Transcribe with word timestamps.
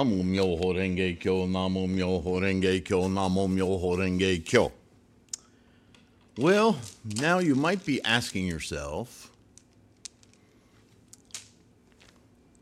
Namo 0.00 0.24
Myoho 0.24 0.74
Renge 0.74 1.20
Kyo, 1.20 1.46
Namo 1.46 1.86
Myoho 1.86 2.40
Renge 2.40 2.82
Kyo, 2.82 3.02
Namo 3.02 3.46
Myoho 3.46 3.98
Renge 3.98 4.42
Kyo. 4.46 4.72
Well, 6.38 6.78
now 7.04 7.38
you 7.38 7.54
might 7.54 7.84
be 7.84 8.02
asking 8.02 8.46
yourself 8.46 9.30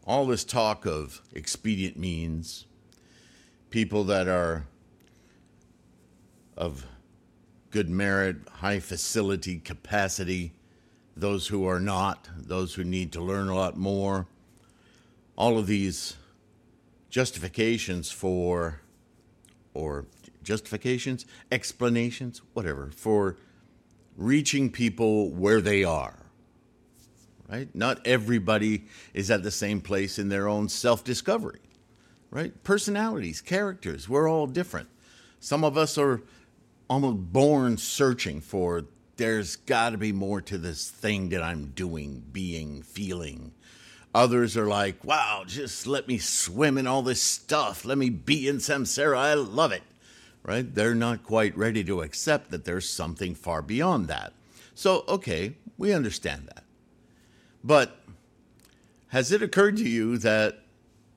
all 0.05 0.27
this 0.27 0.43
talk 0.43 0.85
of 0.85 1.23
expedient 1.33 1.97
means, 1.97 2.65
people 3.71 4.03
that 4.05 4.27
are 4.27 4.65
of 6.57 6.87
good 7.71 7.89
merit, 7.89 8.39
high 8.55 8.81
facility 8.81 9.61
capacity, 9.61 10.55
those 11.17 11.47
who 11.47 11.69
are 11.69 11.79
not, 11.79 12.29
those 12.37 12.75
who 12.75 12.83
need 12.83 13.13
to 13.13 13.21
learn 13.21 13.47
a 13.47 13.55
lot 13.55 13.77
more, 13.77 14.27
all 15.37 15.57
of 15.57 15.69
these 15.69 16.17
justifications 17.11 18.11
for, 18.11 18.81
or 19.75 20.07
justifications, 20.43 21.27
explanations, 21.51 22.43
whatever, 22.53 22.91
for 22.95 23.37
reaching 24.17 24.71
people 24.71 25.31
where 25.31 25.61
they 25.61 25.85
are. 25.85 26.19
Right? 27.49 27.75
Not 27.75 28.07
everybody 28.07 28.85
is 29.15 29.31
at 29.31 29.43
the 29.43 29.51
same 29.51 29.81
place 29.81 30.19
in 30.19 30.29
their 30.29 30.49
own 30.49 30.69
self 30.69 31.03
discovery. 31.03 31.61
Right? 32.31 32.63
Personalities, 32.63 33.41
characters, 33.41 34.09
we're 34.09 34.29
all 34.29 34.47
different. 34.47 34.89
Some 35.41 35.65
of 35.65 35.79
us 35.79 35.97
are 35.97 36.23
almost 36.91 37.33
born 37.33 37.79
searching 37.79 38.41
for 38.41 38.85
there's 39.17 39.57
got 39.57 39.91
to 39.91 39.99
be 39.99 40.13
more 40.13 40.41
to 40.43 40.59
this 40.59 40.89
thing 40.89 41.31
that 41.31 41.43
I'm 41.43 41.73
doing, 41.75 42.25
being, 42.33 42.83
feeling. 42.83 43.53
Others 44.15 44.57
are 44.57 44.67
like, 44.67 45.05
wow, 45.05 45.45
just 45.47 45.87
let 45.87 46.09
me 46.09 46.19
swim 46.19 46.79
in 46.79 46.87
all 46.87 47.03
this 47.03 47.23
stuff. 47.23 47.85
Let 47.85 47.99
me 47.99 48.11
be 48.11 48.49
in 48.49 48.57
samsara. 48.57 49.17
I 49.17 49.35
love 49.35 49.73
it. 49.73 49.83
Right? 50.43 50.75
They're 50.75 50.95
not 50.95 51.25
quite 51.25 51.57
ready 51.57 51.85
to 51.85 52.01
accept 52.01 52.51
that 52.51 52.65
there's 52.65 52.89
something 52.89 53.35
far 53.35 53.61
beyond 53.61 54.09
that. 54.09 54.33
So, 54.75 55.05
okay, 55.09 55.55
we 55.77 55.93
understand 55.93 56.47
that. 56.47 56.65
But 57.63 57.99
has 59.09 59.31
it 59.33 59.43
occurred 59.43 59.77
to 59.79 59.89
you 59.89 60.17
that 60.19 60.61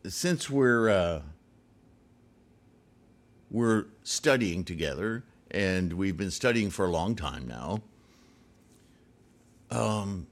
since 0.08 0.50
we're 0.50 0.89
uh, 0.89 1.22
we're 3.50 3.86
studying 4.03 4.64
together 4.64 5.23
and 5.52 5.94
we've 5.94 6.17
been 6.17 6.31
studying 6.31 6.70
for 6.70 6.86
a 6.86 6.89
long 6.89 7.16
time 7.16 7.48
now, 7.48 7.81
um, 9.70 10.28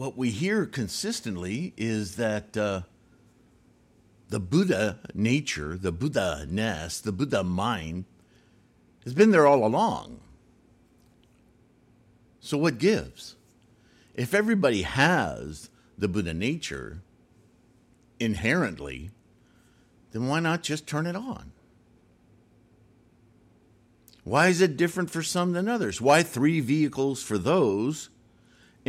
what 0.00 0.16
we 0.16 0.30
hear 0.30 0.64
consistently 0.64 1.74
is 1.76 2.16
that 2.16 2.56
uh, 2.56 2.80
the 4.30 4.40
Buddha 4.40 4.98
nature, 5.12 5.76
the 5.76 5.92
Buddha 5.92 6.46
ness, 6.48 7.00
the 7.00 7.12
Buddha 7.12 7.44
mind 7.44 8.06
has 9.04 9.12
been 9.12 9.30
there 9.30 9.46
all 9.46 9.62
along. 9.62 10.18
So, 12.40 12.56
what 12.56 12.78
gives? 12.78 13.36
If 14.14 14.32
everybody 14.32 14.82
has 14.82 15.68
the 15.98 16.08
Buddha 16.08 16.32
nature 16.32 17.02
inherently, 18.18 19.10
then 20.12 20.28
why 20.28 20.40
not 20.40 20.62
just 20.62 20.86
turn 20.86 21.06
it 21.06 21.14
on? 21.14 21.52
Why 24.24 24.48
is 24.48 24.62
it 24.62 24.78
different 24.78 25.10
for 25.10 25.22
some 25.22 25.52
than 25.52 25.68
others? 25.68 26.00
Why 26.00 26.22
three 26.22 26.60
vehicles 26.60 27.22
for 27.22 27.36
those 27.36 28.08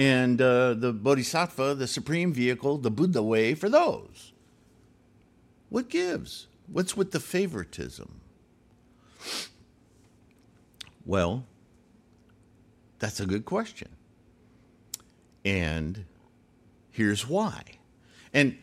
and 0.01 0.41
uh, 0.41 0.73
the 0.73 0.91
Bodhisattva, 0.91 1.75
the 1.75 1.85
supreme 1.85 2.33
vehicle, 2.33 2.79
the 2.79 2.89
Buddha 2.89 3.21
way 3.21 3.53
for 3.53 3.69
those? 3.69 4.33
What 5.69 5.89
gives? 5.89 6.47
What's 6.65 6.97
with 6.97 7.11
the 7.11 7.19
favoritism? 7.19 8.19
Well, 11.05 11.45
that's 12.97 13.19
a 13.19 13.27
good 13.27 13.45
question. 13.45 13.89
And 15.45 16.05
here's 16.89 17.27
why. 17.29 17.61
And 18.33 18.57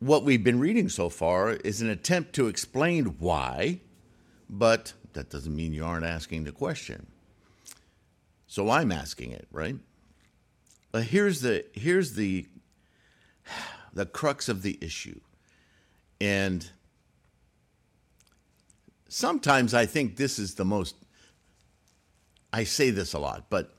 what 0.00 0.24
we've 0.24 0.44
been 0.44 0.60
reading 0.60 0.90
so 0.90 1.08
far 1.08 1.52
is 1.52 1.80
an 1.80 1.88
attempt 1.88 2.34
to 2.34 2.48
explain 2.48 3.06
why, 3.18 3.80
but 4.50 4.92
that 5.14 5.30
doesn't 5.30 5.56
mean 5.56 5.72
you 5.72 5.86
aren't 5.86 6.04
asking 6.04 6.44
the 6.44 6.52
question. 6.52 7.06
So 8.46 8.68
I'm 8.68 8.92
asking 8.92 9.32
it, 9.32 9.48
right? 9.50 9.76
But 10.92 11.04
here's 11.04 11.40
the 11.40 11.64
here's 11.72 12.14
the 12.14 12.46
the 13.92 14.06
crux 14.06 14.48
of 14.48 14.62
the 14.62 14.78
issue. 14.80 15.20
And 16.20 16.68
sometimes 19.08 19.74
I 19.74 19.86
think 19.86 20.16
this 20.16 20.38
is 20.38 20.54
the 20.54 20.64
most 20.64 20.96
I 22.52 22.64
say 22.64 22.90
this 22.90 23.12
a 23.12 23.18
lot, 23.18 23.46
but 23.48 23.74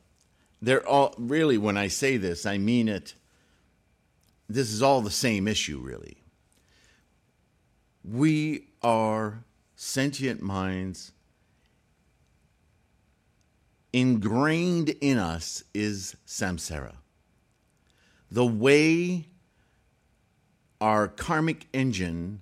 they're 0.61 0.87
all 0.87 1.13
really 1.17 1.57
when 1.57 1.77
I 1.77 1.87
say 1.87 2.17
this, 2.17 2.45
I 2.45 2.57
mean 2.57 2.87
it. 2.87 3.15
This 4.47 4.71
is 4.71 4.81
all 4.81 5.01
the 5.01 5.11
same 5.11 5.47
issue, 5.47 5.79
really. 5.79 6.17
We 8.03 8.67
are 8.81 9.43
sentient 9.75 10.41
minds. 10.41 11.11
Ingrained 13.93 14.89
in 15.01 15.17
us 15.17 15.63
is 15.73 16.15
samsara. 16.25 16.95
The 18.31 18.45
way 18.45 19.27
our 20.79 21.07
karmic 21.07 21.67
engine, 21.73 22.41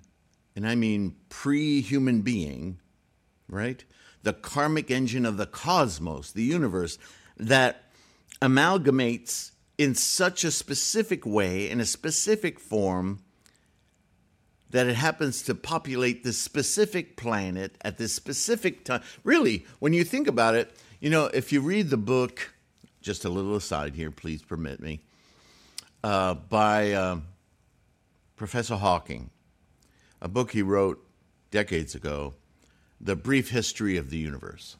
and 0.56 0.66
I 0.66 0.74
mean 0.74 1.16
pre 1.28 1.80
human 1.80 2.22
being, 2.22 2.78
right? 3.48 3.84
the 4.22 4.32
karmic 4.32 4.90
engine 4.90 5.24
of 5.24 5.36
the 5.36 5.46
cosmos, 5.46 6.32
the 6.32 6.42
universe, 6.42 6.98
that 7.36 7.84
amalgamates 8.42 9.52
in 9.78 9.94
such 9.94 10.44
a 10.44 10.50
specific 10.50 11.24
way, 11.24 11.70
in 11.70 11.80
a 11.80 11.86
specific 11.86 12.60
form, 12.60 13.20
that 14.70 14.86
it 14.86 14.94
happens 14.94 15.42
to 15.42 15.54
populate 15.54 16.22
this 16.22 16.38
specific 16.38 17.16
planet 17.16 17.76
at 17.80 17.98
this 17.98 18.14
specific 18.14 18.84
time. 18.84 19.02
Really, 19.24 19.66
when 19.78 19.92
you 19.92 20.04
think 20.04 20.28
about 20.28 20.54
it, 20.54 20.70
you 21.00 21.10
know, 21.10 21.26
if 21.26 21.50
you 21.50 21.60
read 21.60 21.90
the 21.90 21.96
book, 21.96 22.54
just 23.00 23.24
a 23.24 23.30
little 23.30 23.56
aside 23.56 23.94
here, 23.94 24.10
please 24.10 24.42
permit 24.42 24.80
me, 24.80 25.00
uh, 26.02 26.34
by 26.34 26.92
uh, 26.92 27.20
Professor 28.36 28.76
Hawking, 28.76 29.30
a 30.20 30.28
book 30.28 30.52
he 30.52 30.62
wrote 30.62 31.04
decades 31.50 31.94
ago 31.94 32.34
the 33.00 33.16
brief 33.16 33.50
history 33.50 33.96
of 33.96 34.10
the 34.10 34.18
universe. 34.18 34.76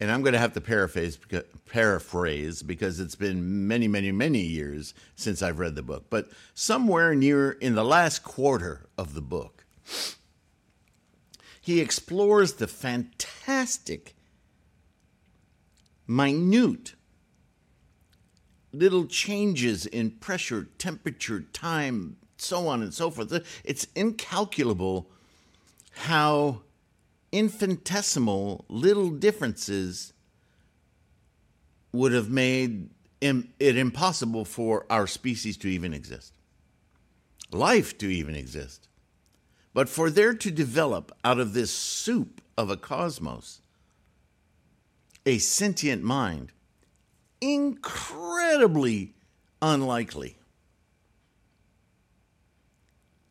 And 0.00 0.10
I'm 0.10 0.22
going 0.22 0.32
to 0.32 0.38
have 0.38 0.52
to 0.54 0.60
paraphrase, 0.60 1.18
paraphrase 1.66 2.62
because 2.62 3.00
it's 3.00 3.14
been 3.14 3.66
many, 3.66 3.88
many, 3.88 4.12
many 4.12 4.40
years 4.40 4.92
since 5.16 5.40
I've 5.40 5.58
read 5.58 5.76
the 5.76 5.82
book. 5.82 6.06
But 6.10 6.30
somewhere 6.52 7.14
near 7.14 7.52
in 7.52 7.74
the 7.74 7.84
last 7.84 8.22
quarter 8.22 8.86
of 8.98 9.14
the 9.14 9.22
book, 9.22 9.64
he 11.60 11.80
explores 11.80 12.54
the 12.54 12.66
fantastic, 12.66 14.14
minute 16.06 16.94
little 18.74 19.06
changes 19.06 19.86
in 19.86 20.10
pressure, 20.10 20.68
temperature, 20.78 21.42
time, 21.52 22.16
so 22.36 22.68
on 22.68 22.82
and 22.82 22.92
so 22.92 23.10
forth. 23.10 23.32
It's 23.64 23.86
incalculable 23.94 25.08
how 25.92 26.62
infinitesimal 27.32 28.64
little 28.68 29.10
differences 29.10 30.12
would 31.92 32.12
have 32.12 32.28
made 32.28 32.90
it 33.20 33.76
impossible 33.76 34.44
for 34.44 34.84
our 34.90 35.06
species 35.06 35.56
to 35.58 35.68
even 35.68 35.94
exist, 35.94 36.34
life 37.50 37.96
to 37.98 38.06
even 38.06 38.34
exist. 38.34 38.88
But 39.72 39.88
for 39.88 40.10
there 40.10 40.34
to 40.34 40.50
develop 40.50 41.10
out 41.24 41.40
of 41.40 41.54
this 41.54 41.70
soup 41.70 42.40
of 42.56 42.70
a 42.70 42.76
cosmos 42.76 43.60
a 45.26 45.38
sentient 45.38 46.02
mind, 46.02 46.52
incredibly 47.52 49.14
unlikely. 49.60 50.36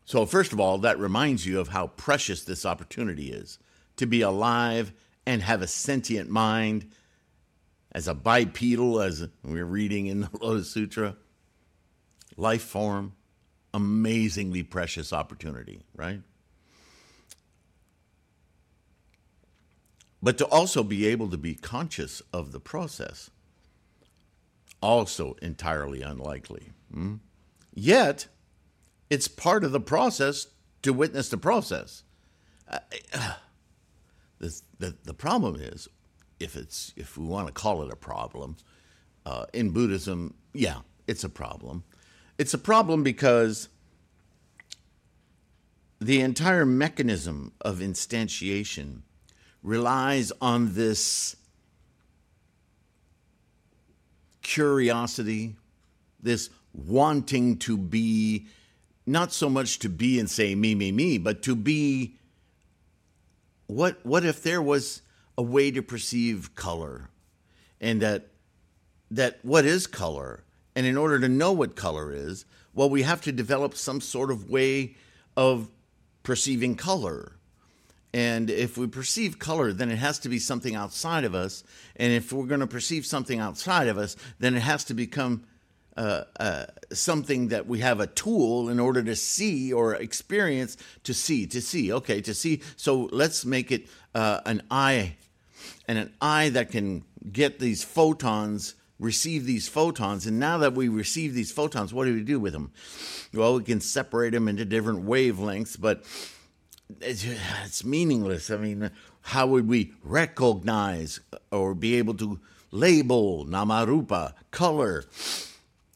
So, 0.05 0.25
first 0.25 0.53
of 0.53 0.59
all, 0.59 0.77
that 0.79 0.99
reminds 0.99 1.45
you 1.45 1.59
of 1.59 1.69
how 1.69 1.87
precious 1.87 2.43
this 2.43 2.65
opportunity 2.65 3.31
is 3.31 3.57
to 3.97 4.05
be 4.05 4.21
alive 4.21 4.93
and 5.25 5.41
have 5.41 5.61
a 5.61 5.67
sentient 5.67 6.29
mind 6.29 6.91
as 7.91 8.07
a 8.07 8.13
bipedal, 8.13 8.99
as 9.01 9.27
we're 9.43 9.65
reading 9.65 10.07
in 10.07 10.21
the 10.21 10.29
Lotus 10.41 10.69
Sutra. 10.69 11.15
Life 12.35 12.63
form, 12.63 13.13
amazingly 13.73 14.63
precious 14.63 15.13
opportunity, 15.13 15.83
right? 15.95 16.21
But 20.21 20.37
to 20.39 20.45
also 20.45 20.83
be 20.83 21.07
able 21.07 21.29
to 21.29 21.37
be 21.37 21.53
conscious 21.53 22.21
of 22.31 22.51
the 22.51 22.59
process, 22.59 23.29
also 24.83 25.35
entirely 25.41 26.01
unlikely. 26.01 26.71
Hmm? 26.93 27.15
Yet, 27.73 28.27
it's 29.09 29.27
part 29.27 29.63
of 29.63 29.71
the 29.71 29.79
process 29.79 30.47
to 30.81 30.91
witness 30.91 31.29
the 31.29 31.37
process. 31.37 32.03
Uh, 32.67 32.79
the, 34.39 34.61
the, 34.77 34.95
the 35.03 35.13
problem 35.13 35.55
is, 35.55 35.87
if 36.39 36.57
it's 36.57 36.93
if 36.97 37.17
we 37.17 37.25
want 37.25 37.47
to 37.47 37.53
call 37.53 37.81
it 37.83 37.93
a 37.93 37.95
problem, 37.95 38.57
uh, 39.25 39.45
in 39.53 39.69
Buddhism, 39.69 40.33
yeah, 40.53 40.79
it's 41.07 41.23
a 41.23 41.29
problem. 41.29 41.85
It's 42.37 42.53
a 42.53 42.57
problem 42.57 43.03
because 43.03 43.69
the 46.01 46.19
entire 46.19 46.65
mechanism 46.65 47.53
of 47.61 47.77
instantiation 47.77 49.03
relies 49.61 50.33
on 50.41 50.73
this 50.73 51.37
curiosity, 54.43 55.55
this 56.21 56.49
wanting 56.73 57.57
to 57.57 57.77
be, 57.77 58.45
not 59.05 59.33
so 59.33 59.49
much 59.49 59.79
to 59.79 59.89
be 59.89 60.19
and 60.19 60.29
say 60.29 60.55
me, 60.55 60.75
me, 60.75 60.91
me, 60.91 61.17
but 61.17 61.41
to 61.43 61.55
be 61.55 62.15
what 63.67 64.05
what 64.05 64.25
if 64.25 64.43
there 64.43 64.61
was 64.61 65.01
a 65.37 65.41
way 65.41 65.71
to 65.71 65.81
perceive 65.81 66.53
color? 66.55 67.09
And 67.81 68.01
that 68.01 68.27
that 69.09 69.39
what 69.43 69.65
is 69.65 69.87
color? 69.87 70.43
And 70.75 70.85
in 70.85 70.97
order 70.97 71.19
to 71.19 71.29
know 71.29 71.51
what 71.51 71.75
color 71.75 72.11
is 72.13 72.45
well 72.73 72.89
we 72.89 73.03
have 73.03 73.21
to 73.21 73.31
develop 73.31 73.75
some 73.75 74.01
sort 74.01 74.31
of 74.31 74.49
way 74.49 74.95
of 75.37 75.69
perceiving 76.23 76.75
color 76.75 77.33
and 78.13 78.49
if 78.49 78.77
we 78.77 78.85
perceive 78.85 79.39
color, 79.39 79.73
then 79.73 79.89
it 79.89 79.97
has 79.97 80.19
to 80.19 80.29
be 80.29 80.37
something 80.37 80.75
outside 80.75 81.23
of 81.23 81.33
us. 81.33 81.63
And 81.95 82.13
if 82.13 82.31
we're 82.31 82.45
going 82.45 82.59
to 82.59 82.67
perceive 82.67 83.05
something 83.05 83.39
outside 83.39 83.87
of 83.87 83.97
us, 83.97 84.15
then 84.39 84.55
it 84.55 84.61
has 84.61 84.83
to 84.85 84.93
become 84.93 85.45
uh, 85.97 86.23
uh, 86.39 86.65
something 86.91 87.47
that 87.49 87.67
we 87.67 87.79
have 87.79 87.99
a 87.99 88.07
tool 88.07 88.69
in 88.69 88.79
order 88.79 89.03
to 89.03 89.15
see 89.15 89.73
or 89.73 89.95
experience 89.95 90.77
to 91.03 91.13
see, 91.13 91.47
to 91.47 91.61
see. 91.61 91.91
Okay, 91.91 92.21
to 92.21 92.33
see. 92.33 92.61
So 92.75 93.09
let's 93.11 93.45
make 93.45 93.71
it 93.71 93.87
uh, 94.13 94.41
an 94.45 94.61
eye, 94.69 95.15
and 95.87 95.97
an 95.97 96.13
eye 96.21 96.49
that 96.49 96.71
can 96.71 97.03
get 97.31 97.59
these 97.59 97.83
photons, 97.83 98.75
receive 98.99 99.45
these 99.45 99.67
photons. 99.67 100.27
And 100.27 100.39
now 100.39 100.59
that 100.59 100.73
we 100.73 100.87
receive 100.87 101.33
these 101.33 101.51
photons, 101.51 101.93
what 101.93 102.05
do 102.05 102.13
we 102.13 102.21
do 102.21 102.39
with 102.39 102.53
them? 102.53 102.71
Well, 103.33 103.55
we 103.57 103.63
can 103.63 103.81
separate 103.81 104.33
them 104.33 104.47
into 104.47 104.65
different 104.65 105.05
wavelengths, 105.05 105.79
but 105.79 106.03
it's 107.01 107.83
meaningless. 107.83 108.49
I 108.49 108.57
mean, 108.57 108.91
how 109.21 109.47
would 109.47 109.67
we 109.67 109.93
recognize 110.03 111.19
or 111.51 111.73
be 111.73 111.95
able 111.95 112.13
to 112.15 112.39
label 112.71 113.45
namarupa, 113.45 114.33
color? 114.51 115.05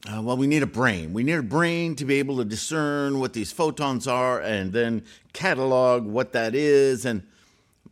Uh, 0.06 0.22
well, 0.22 0.36
we 0.36 0.46
need 0.46 0.62
a 0.62 0.66
brain. 0.66 1.12
We 1.12 1.24
need 1.24 1.32
a 1.32 1.42
brain 1.42 1.96
to 1.96 2.04
be 2.04 2.18
able 2.18 2.36
to 2.38 2.44
discern 2.44 3.18
what 3.18 3.32
these 3.32 3.52
photons 3.52 4.06
are 4.06 4.40
and 4.40 4.72
then 4.72 5.04
catalog 5.32 6.06
what 6.06 6.32
that 6.32 6.54
is. 6.54 7.04
And 7.04 7.26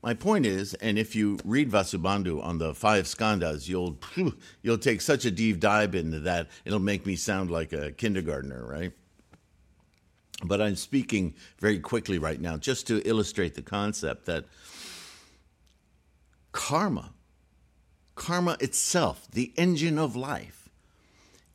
my 0.02 0.14
point 0.14 0.46
is, 0.46 0.74
and 0.74 0.98
if 0.98 1.16
you 1.16 1.38
read 1.44 1.70
Vasubandhu 1.70 2.42
on 2.42 2.58
the 2.58 2.74
five 2.74 3.06
skandhas, 3.06 3.68
you'll 3.68 3.98
you'll 4.62 4.78
take 4.78 5.00
such 5.00 5.24
a 5.24 5.30
deep 5.30 5.58
dive 5.58 5.94
into 5.94 6.20
that. 6.20 6.48
It'll 6.64 6.78
make 6.78 7.04
me 7.04 7.16
sound 7.16 7.50
like 7.50 7.72
a 7.72 7.92
kindergartner, 7.92 8.64
right? 8.64 8.92
But 10.44 10.60
I'm 10.60 10.76
speaking 10.76 11.34
very 11.58 11.78
quickly 11.78 12.18
right 12.18 12.40
now 12.40 12.56
just 12.56 12.86
to 12.88 13.00
illustrate 13.08 13.54
the 13.54 13.62
concept 13.62 14.26
that 14.26 14.44
karma, 16.52 17.12
karma 18.14 18.56
itself, 18.60 19.26
the 19.30 19.52
engine 19.56 19.98
of 19.98 20.14
life, 20.14 20.68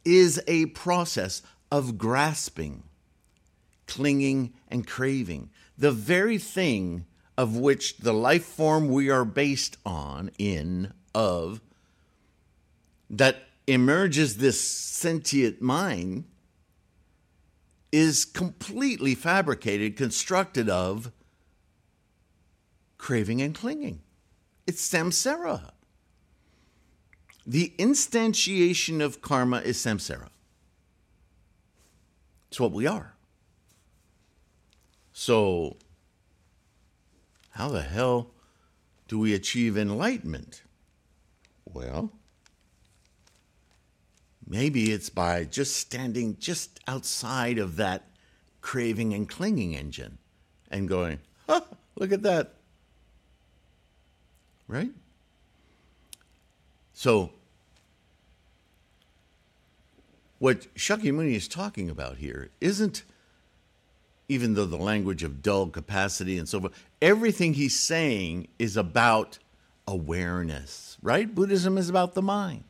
is 0.03 0.41
a 0.47 0.67
process 0.67 1.41
of 1.71 1.97
grasping, 1.97 2.83
clinging, 3.87 4.53
and 4.67 4.87
craving. 4.87 5.51
The 5.77 5.91
very 5.91 6.37
thing 6.37 7.05
of 7.37 7.55
which 7.57 7.97
the 7.97 8.13
life 8.13 8.45
form 8.45 8.89
we 8.89 9.09
are 9.09 9.25
based 9.25 9.77
on, 9.85 10.31
in, 10.37 10.93
of, 11.13 11.61
that 13.09 13.43
emerges 13.67 14.37
this 14.37 14.59
sentient 14.59 15.61
mind 15.61 16.25
is 17.91 18.25
completely 18.25 19.15
fabricated, 19.15 19.97
constructed 19.97 20.69
of 20.69 21.11
craving 22.97 23.41
and 23.41 23.53
clinging. 23.53 24.01
It's 24.67 24.87
samsara. 24.87 25.71
The 27.45 27.73
instantiation 27.77 29.01
of 29.01 29.21
karma 29.21 29.57
is 29.59 29.77
samsara. 29.77 30.29
It's 32.49 32.59
what 32.59 32.71
we 32.71 32.85
are. 32.85 33.15
So, 35.13 35.77
how 37.51 37.69
the 37.69 37.81
hell 37.81 38.31
do 39.07 39.19
we 39.19 39.33
achieve 39.33 39.77
enlightenment? 39.77 40.63
Well, 41.65 42.11
Maybe 44.51 44.91
it's 44.91 45.09
by 45.09 45.45
just 45.45 45.77
standing 45.77 46.35
just 46.37 46.81
outside 46.85 47.57
of 47.57 47.77
that 47.77 48.03
craving 48.59 49.13
and 49.13 49.29
clinging 49.29 49.77
engine 49.77 50.17
and 50.69 50.89
going, 50.89 51.19
huh, 51.47 51.61
look 51.95 52.11
at 52.11 52.23
that. 52.23 52.55
Right? 54.67 54.91
So, 56.91 57.31
what 60.39 60.67
Shakyamuni 60.75 61.33
is 61.33 61.47
talking 61.47 61.89
about 61.89 62.17
here 62.17 62.49
isn't, 62.59 63.03
even 64.27 64.55
though 64.55 64.65
the 64.65 64.75
language 64.75 65.23
of 65.23 65.41
dull 65.41 65.67
capacity 65.67 66.37
and 66.37 66.49
so 66.49 66.59
forth, 66.59 66.85
everything 67.01 67.53
he's 67.53 67.79
saying 67.79 68.49
is 68.59 68.75
about 68.75 69.39
awareness, 69.87 70.97
right? 71.01 71.33
Buddhism 71.33 71.77
is 71.77 71.87
about 71.87 72.15
the 72.15 72.21
mind. 72.21 72.65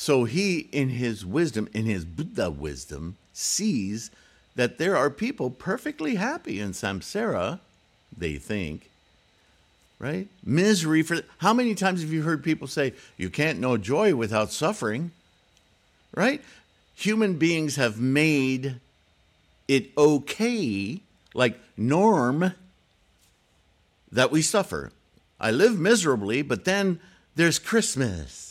So 0.00 0.24
he, 0.24 0.60
in 0.72 0.88
his 0.88 1.26
wisdom, 1.26 1.68
in 1.74 1.84
his 1.84 2.06
Buddha 2.06 2.50
wisdom, 2.50 3.18
sees 3.34 4.10
that 4.56 4.78
there 4.78 4.96
are 4.96 5.10
people 5.10 5.50
perfectly 5.50 6.14
happy 6.14 6.58
in 6.58 6.70
samsara, 6.70 7.60
they 8.16 8.36
think, 8.36 8.88
right? 9.98 10.26
Misery 10.42 11.02
for 11.02 11.18
how 11.36 11.52
many 11.52 11.74
times 11.74 12.00
have 12.00 12.14
you 12.14 12.22
heard 12.22 12.42
people 12.42 12.66
say, 12.66 12.94
you 13.18 13.28
can't 13.28 13.60
know 13.60 13.76
joy 13.76 14.14
without 14.14 14.50
suffering, 14.52 15.10
right? 16.14 16.42
Human 16.94 17.34
beings 17.34 17.76
have 17.76 18.00
made 18.00 18.76
it 19.68 19.90
okay, 19.98 21.00
like 21.34 21.60
norm, 21.76 22.54
that 24.10 24.30
we 24.30 24.40
suffer. 24.40 24.92
I 25.38 25.50
live 25.50 25.78
miserably, 25.78 26.40
but 26.40 26.64
then 26.64 27.00
there's 27.36 27.58
Christmas 27.58 28.49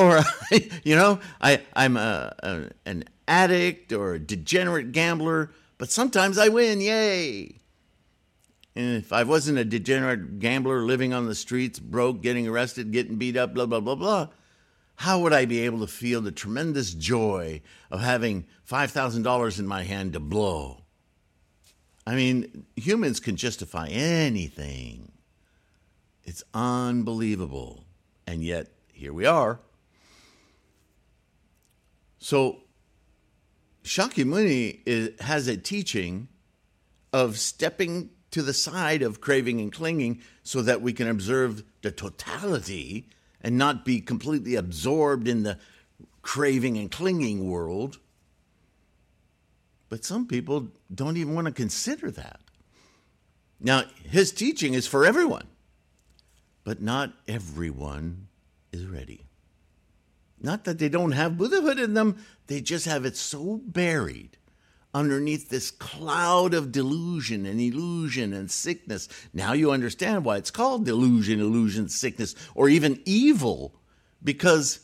or 0.00 0.20
you 0.82 0.96
know 0.96 1.20
I 1.40 1.60
I'm 1.74 1.96
a, 1.96 2.34
a, 2.42 2.70
an 2.86 3.04
addict 3.28 3.92
or 3.92 4.14
a 4.14 4.18
degenerate 4.18 4.92
gambler, 4.92 5.52
but 5.78 5.90
sometimes 5.90 6.38
I 6.38 6.48
win, 6.48 6.80
yay! 6.80 7.60
And 8.74 8.96
if 8.96 9.12
I 9.12 9.24
wasn't 9.24 9.58
a 9.58 9.64
degenerate 9.64 10.38
gambler 10.38 10.82
living 10.82 11.12
on 11.12 11.26
the 11.26 11.34
streets, 11.34 11.78
broke, 11.78 12.22
getting 12.22 12.48
arrested, 12.48 12.92
getting 12.92 13.16
beat 13.16 13.36
up, 13.36 13.52
blah 13.54 13.66
blah 13.66 13.80
blah 13.80 13.94
blah, 13.94 14.28
how 14.96 15.20
would 15.20 15.34
I 15.34 15.44
be 15.44 15.60
able 15.60 15.80
to 15.80 15.86
feel 15.86 16.22
the 16.22 16.32
tremendous 16.32 16.94
joy 16.94 17.60
of 17.90 18.00
having 18.00 18.46
five 18.64 18.90
thousand 18.90 19.22
dollars 19.22 19.60
in 19.60 19.66
my 19.66 19.82
hand 19.82 20.14
to 20.14 20.20
blow? 20.20 20.78
I 22.06 22.14
mean, 22.14 22.66
humans 22.74 23.20
can 23.20 23.36
justify 23.36 23.88
anything. 23.88 25.12
It's 26.24 26.42
unbelievable. 26.54 27.84
And 28.26 28.42
yet, 28.42 28.68
here 28.92 29.12
we 29.12 29.26
are. 29.26 29.60
So 32.20 32.58
Shakyamuni 33.82 34.80
is, 34.86 35.20
has 35.20 35.48
a 35.48 35.56
teaching 35.56 36.28
of 37.12 37.38
stepping 37.38 38.10
to 38.30 38.42
the 38.42 38.54
side 38.54 39.02
of 39.02 39.20
craving 39.20 39.60
and 39.60 39.72
clinging 39.72 40.20
so 40.44 40.62
that 40.62 40.82
we 40.82 40.92
can 40.92 41.08
observe 41.08 41.64
the 41.82 41.90
totality 41.90 43.08
and 43.40 43.58
not 43.58 43.84
be 43.84 44.00
completely 44.00 44.54
absorbed 44.54 45.26
in 45.26 45.42
the 45.42 45.58
craving 46.22 46.76
and 46.76 46.90
clinging 46.90 47.50
world. 47.50 47.98
But 49.88 50.04
some 50.04 50.28
people 50.28 50.68
don't 50.94 51.16
even 51.16 51.34
want 51.34 51.46
to 51.46 51.52
consider 51.52 52.10
that. 52.12 52.40
Now, 53.58 53.84
his 54.04 54.30
teaching 54.30 54.74
is 54.74 54.86
for 54.86 55.04
everyone, 55.04 55.46
but 56.64 56.80
not 56.80 57.12
everyone 57.26 58.28
is 58.72 58.86
ready. 58.86 59.29
Not 60.40 60.64
that 60.64 60.78
they 60.78 60.88
don't 60.88 61.12
have 61.12 61.36
Buddhahood 61.36 61.78
in 61.78 61.94
them, 61.94 62.16
they 62.46 62.60
just 62.60 62.86
have 62.86 63.04
it 63.04 63.16
so 63.16 63.60
buried 63.64 64.38
underneath 64.92 65.48
this 65.48 65.70
cloud 65.70 66.54
of 66.54 66.72
delusion 66.72 67.46
and 67.46 67.60
illusion 67.60 68.32
and 68.32 68.50
sickness. 68.50 69.08
Now 69.32 69.52
you 69.52 69.70
understand 69.70 70.24
why 70.24 70.36
it's 70.36 70.50
called 70.50 70.84
delusion, 70.84 71.40
illusion, 71.40 71.88
sickness, 71.88 72.34
or 72.54 72.68
even 72.68 73.00
evil, 73.04 73.74
because 74.22 74.80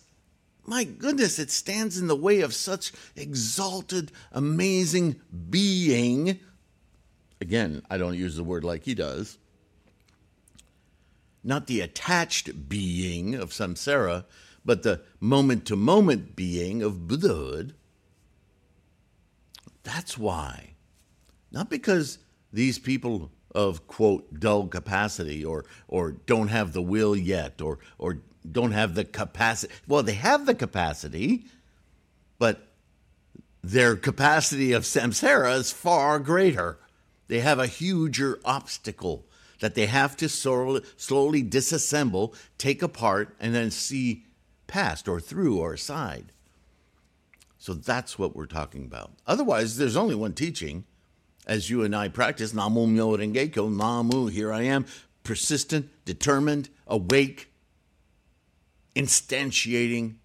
my 0.64 0.84
goodness, 0.84 1.38
it 1.38 1.50
stands 1.50 1.96
in 1.96 2.08
the 2.08 2.16
way 2.16 2.40
of 2.40 2.52
such 2.52 2.92
exalted, 3.14 4.10
amazing 4.32 5.20
being. 5.48 6.40
Again, 7.40 7.82
I 7.88 7.98
don't 7.98 8.16
use 8.16 8.36
the 8.36 8.44
word 8.44 8.64
like 8.64 8.84
he 8.84 8.94
does. 8.94 9.38
Not 11.44 11.68
the 11.68 11.80
attached 11.80 12.68
being 12.68 13.36
of 13.36 13.50
samsara, 13.50 14.24
but 14.66 14.82
the 14.82 15.00
moment 15.20 15.64
to 15.66 15.76
moment 15.76 16.36
being 16.36 16.82
of 16.82 17.06
Buddhahood. 17.06 17.74
That's 19.84 20.18
why. 20.18 20.74
Not 21.52 21.70
because 21.70 22.18
these 22.52 22.78
people 22.78 23.30
of 23.54 23.86
quote 23.86 24.38
dull 24.38 24.66
capacity 24.66 25.42
or 25.42 25.64
or 25.88 26.10
don't 26.10 26.48
have 26.48 26.72
the 26.72 26.82
will 26.82 27.16
yet 27.16 27.62
or 27.62 27.78
or 27.96 28.18
don't 28.50 28.72
have 28.72 28.94
the 28.94 29.04
capacity. 29.04 29.72
Well, 29.86 30.02
they 30.02 30.14
have 30.14 30.44
the 30.44 30.54
capacity, 30.54 31.46
but 32.38 32.68
their 33.62 33.96
capacity 33.96 34.72
of 34.72 34.82
samsara 34.82 35.56
is 35.56 35.72
far 35.72 36.18
greater. 36.18 36.78
They 37.28 37.40
have 37.40 37.58
a 37.58 37.66
huger 37.66 38.38
obstacle 38.44 39.26
that 39.60 39.74
they 39.74 39.86
have 39.86 40.16
to 40.18 40.28
slowly 40.28 41.42
disassemble, 41.42 42.34
take 42.58 42.82
apart, 42.82 43.34
and 43.40 43.54
then 43.54 43.70
see 43.70 44.25
past 44.66 45.08
or 45.08 45.20
through 45.20 45.58
or 45.58 45.74
aside. 45.74 46.32
So 47.58 47.74
that's 47.74 48.18
what 48.18 48.36
we're 48.36 48.46
talking 48.46 48.84
about. 48.84 49.12
Otherwise, 49.26 49.76
there's 49.76 49.96
only 49.96 50.14
one 50.14 50.34
teaching. 50.34 50.84
As 51.46 51.70
you 51.70 51.82
and 51.84 51.94
I 51.94 52.08
practice, 52.08 52.52
Namu 52.52 52.86
Myo 52.86 53.16
Renge 53.16 53.52
Kyo, 53.52 53.68
Namu, 53.68 54.26
here 54.26 54.52
I 54.52 54.62
am, 54.62 54.84
persistent, 55.22 55.88
determined, 56.04 56.68
awake, 56.86 57.52
instantiating 58.94 60.16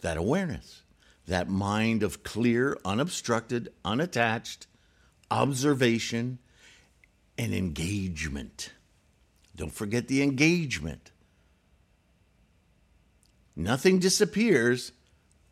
that 0.00 0.16
awareness, 0.16 0.82
that 1.26 1.48
mind 1.48 2.02
of 2.02 2.22
clear, 2.22 2.78
unobstructed, 2.84 3.72
unattached 3.84 4.66
observation 5.30 6.38
and 7.38 7.54
engagement. 7.54 8.72
Don't 9.54 9.72
forget 9.72 10.08
the 10.08 10.22
engagement. 10.22 11.09
Nothing 13.56 13.98
disappears 13.98 14.92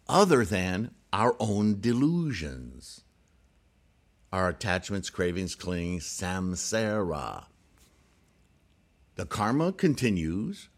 other 0.08 0.44
than 0.44 0.92
our 1.12 1.36
own 1.38 1.80
delusions, 1.80 3.02
our 4.32 4.48
attachments, 4.48 5.10
cravings, 5.10 5.54
clinging, 5.54 6.00
samsara. 6.00 7.44
The 9.16 9.26
karma 9.26 9.72
continues 9.72 10.68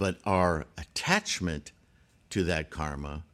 but 0.00 0.16
our 0.24 0.66
attachment 0.78 1.72
to 2.30 2.42
that 2.44 2.70
karma 2.70 3.24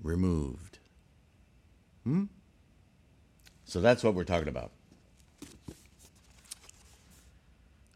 removed. 0.00 0.78
Hmm? 2.04 2.24
So 3.64 3.80
that's 3.80 4.04
what 4.04 4.14
we're 4.14 4.22
talking 4.22 4.46
about. 4.46 4.70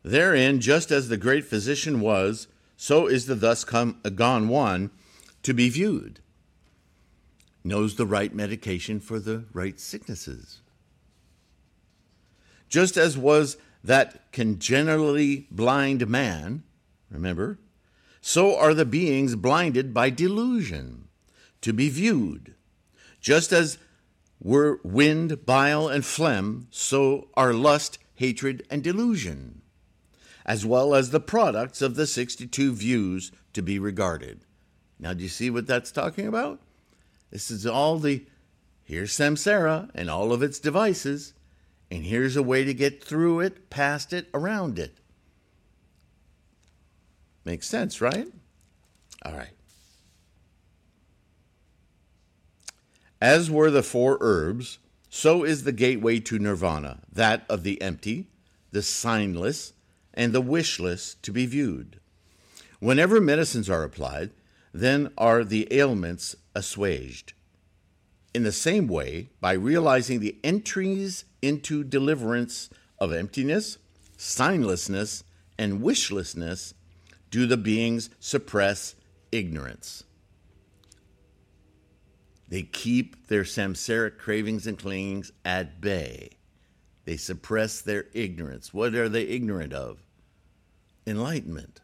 Therein, 0.03 0.61
just 0.61 0.91
as 0.91 1.09
the 1.09 1.17
great 1.17 1.45
physician 1.45 2.01
was, 2.01 2.49
so 2.77 3.07
is 3.07 3.27
the 3.27 3.35
thus 3.35 3.65
come, 3.65 4.01
uh, 4.05 4.11
gone 4.11 4.49
one 4.49 4.91
to 5.43 5.55
be 5.55 5.69
viewed. 5.69 6.21
Knows 7.65 7.97
the 7.97 8.07
right 8.07 8.35
medication 8.35 9.01
for 9.01 9.19
the 9.19 9.45
right 9.53 9.79
sicknesses. 9.81 10.61
Just 12.69 12.97
as 12.97 13.17
was 13.17 13.57
that 13.83 14.33
congenitally 14.33 15.47
blind 15.51 16.09
man 16.09 16.63
remember? 17.11 17.59
So 18.21 18.59
are 18.59 18.75
the 18.75 18.85
beings 18.85 19.37
blinded 19.37 19.95
by 19.95 20.11
delusion 20.11 21.09
to 21.61 21.73
be 21.73 21.89
viewed. 21.89 22.55
Just 23.21 23.53
as 23.53 23.79
were 24.41 24.81
wind, 24.83 25.47
bile, 25.47 25.89
and 25.89 26.05
phlegm, 26.05 26.69
so 26.71 27.29
are 27.35 27.53
lust, 27.53 27.99
hatred, 28.15 28.67
and 28.71 28.83
delusion, 28.83 29.63
as 30.47 30.65
well 30.65 30.95
as 30.95 31.11
the 31.11 31.21
products 31.21 31.83
of 31.83 31.97
the 31.97 32.07
62 32.07 32.73
views 32.73 33.33
to 33.53 33.61
be 33.61 33.81
regarded. 33.81 34.45
Now, 34.99 35.13
do 35.13 35.25
you 35.25 35.29
see 35.29 35.51
what 35.51 35.67
that's 35.67 35.91
talking 35.91 36.29
about? 36.29 36.61
This 37.31 37.51
is 37.51 37.67
all 37.67 37.99
the 37.99 38.25
here's 38.85 39.13
samsara 39.13 39.91
and 39.95 40.09
all 40.09 40.33
of 40.33 40.43
its 40.43 40.61
devices, 40.61 41.35
and 41.91 42.05
here's 42.05 42.37
a 42.37 42.43
way 42.43 42.63
to 42.63 42.73
get 42.73 43.03
through 43.03 43.41
it, 43.41 43.69
past 43.69 44.13
it, 44.13 44.29
around 44.33 44.79
it. 44.79 44.99
Makes 47.45 47.67
sense, 47.67 48.01
right? 48.01 48.29
All 49.25 49.33
right. 49.33 49.51
As 53.21 53.51
were 53.51 53.71
the 53.71 53.83
four 53.83 54.19
herbs, 54.21 54.79
so 55.09 55.43
is 55.43 55.65
the 55.65 55.73
gateway 55.73 56.21
to 56.21 56.39
nirvana, 56.39 57.01
that 57.13 57.45
of 57.49 57.65
the 57.65 57.81
empty, 57.83 58.29
the 58.71 58.81
signless, 58.81 59.73
and 60.17 60.33
the 60.33 60.43
wishless 60.43 61.21
to 61.23 61.33
be 61.33 61.47
viewed. 61.47 62.01
Whenever 62.81 63.21
medicines 63.21 63.69
are 63.71 63.85
applied, 63.85 64.31
then 64.73 65.11
are 65.17 65.45
the 65.45 65.69
ailments 65.71 66.37
assuaged. 66.55 67.33
In 68.35 68.43
the 68.43 68.53
same 68.53 68.87
way, 68.87 69.31
by 69.41 69.53
realizing 69.53 70.21
the 70.21 70.39
entries 70.45 71.25
into 71.41 71.83
deliverance 71.83 72.69
of 72.99 73.13
emptiness, 73.13 73.79
signlessness, 74.19 75.23
and 75.59 75.81
wishlessness, 75.81 76.75
do 77.31 77.47
the 77.47 77.57
beings 77.57 78.11
suppress 78.21 78.95
ignorance. 79.33 80.05
They 82.49 82.63
keep 82.63 83.27
their 83.27 83.43
samsaric 83.43 84.19
cravings 84.19 84.67
and 84.67 84.79
clingings 84.79 85.33
at 85.45 85.81
bay. 85.81 86.31
They 87.05 87.17
suppress 87.17 87.81
their 87.81 88.07
ignorance. 88.13 88.73
What 88.73 88.95
are 88.95 89.09
they 89.09 89.23
ignorant 89.23 89.73
of? 89.73 90.06
Enlightenment. 91.07 91.81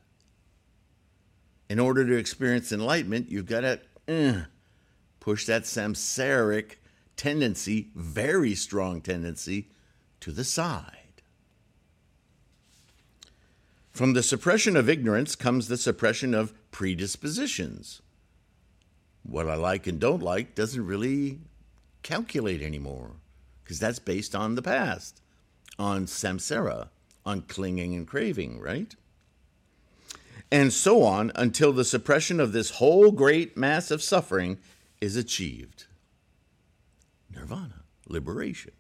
In 1.69 1.79
order 1.79 2.05
to 2.05 2.17
experience 2.17 2.73
enlightenment, 2.73 3.31
you've 3.31 3.47
got 3.47 3.61
to 3.61 3.81
uh, 4.09 4.45
push 5.21 5.47
that 5.47 5.63
samsaric 5.63 6.77
tendency, 7.17 7.91
very 7.95 8.55
strong 8.55 9.01
tendency, 9.01 9.69
to 10.21 10.33
the 10.33 10.45
side. 10.45 11.23
From 13.93 14.15
the 14.15 14.23
suppression 14.23 14.77
of 14.77 14.89
ignorance 14.89 15.37
comes 15.37 15.69
the 15.69 15.77
suppression 15.77 16.35
of 16.35 16.53
predispositions. 16.71 18.03
What 19.23 19.49
I 19.49 19.55
like 19.55 19.87
and 19.87 20.01
don't 20.01 20.23
like 20.23 20.55
doesn't 20.55 20.85
really 20.85 21.39
calculate 22.03 22.63
anymore 22.63 23.13
because 23.63 23.79
that's 23.79 23.99
based 23.99 24.35
on 24.35 24.55
the 24.57 24.63
past, 24.63 25.21
on 25.79 26.07
samsara, 26.07 26.89
on 27.25 27.43
clinging 27.43 27.95
and 27.95 28.07
craving, 28.07 28.59
right? 28.59 28.95
And 30.51 30.73
so 30.73 31.03
on 31.03 31.33
until 31.35 31.73
the 31.73 31.85
suppression 31.85 32.39
of 32.39 32.53
this 32.53 32.73
whole 32.73 33.11
great 33.11 33.57
mass 33.57 33.91
of 33.91 34.03
suffering 34.03 34.59
is 35.01 35.17
achieved. 35.17 35.87
Nirvana, 37.35 37.85
liberation. 38.07 38.73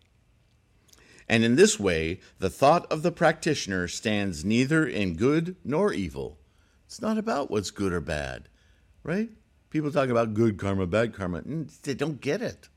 And 1.29 1.45
in 1.45 1.57
this 1.57 1.81
way, 1.81 2.21
the 2.39 2.51
thought 2.51 2.91
of 2.93 3.03
the 3.03 3.13
practitioner 3.13 3.89
stands 3.89 4.45
neither 4.45 4.87
in 4.87 5.17
good 5.17 5.57
nor 5.65 5.93
evil. 5.93 6.39
It's 6.87 7.01
not 7.01 7.17
about 7.17 7.51
what's 7.51 7.71
good 7.71 7.93
or 7.93 8.03
bad, 8.03 8.51
right? 9.03 9.31
People 9.71 9.91
talk 9.91 10.11
about 10.11 10.35
good 10.35 10.59
karma, 10.59 10.87
bad 10.87 11.15
karma. 11.15 11.43
They 11.85 11.95
don't 11.95 12.21
get 12.21 12.43
it. 12.43 12.69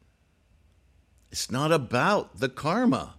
It's 1.32 1.52
not 1.52 1.74
about 1.74 2.40
the 2.40 2.48
karma. 2.48 3.16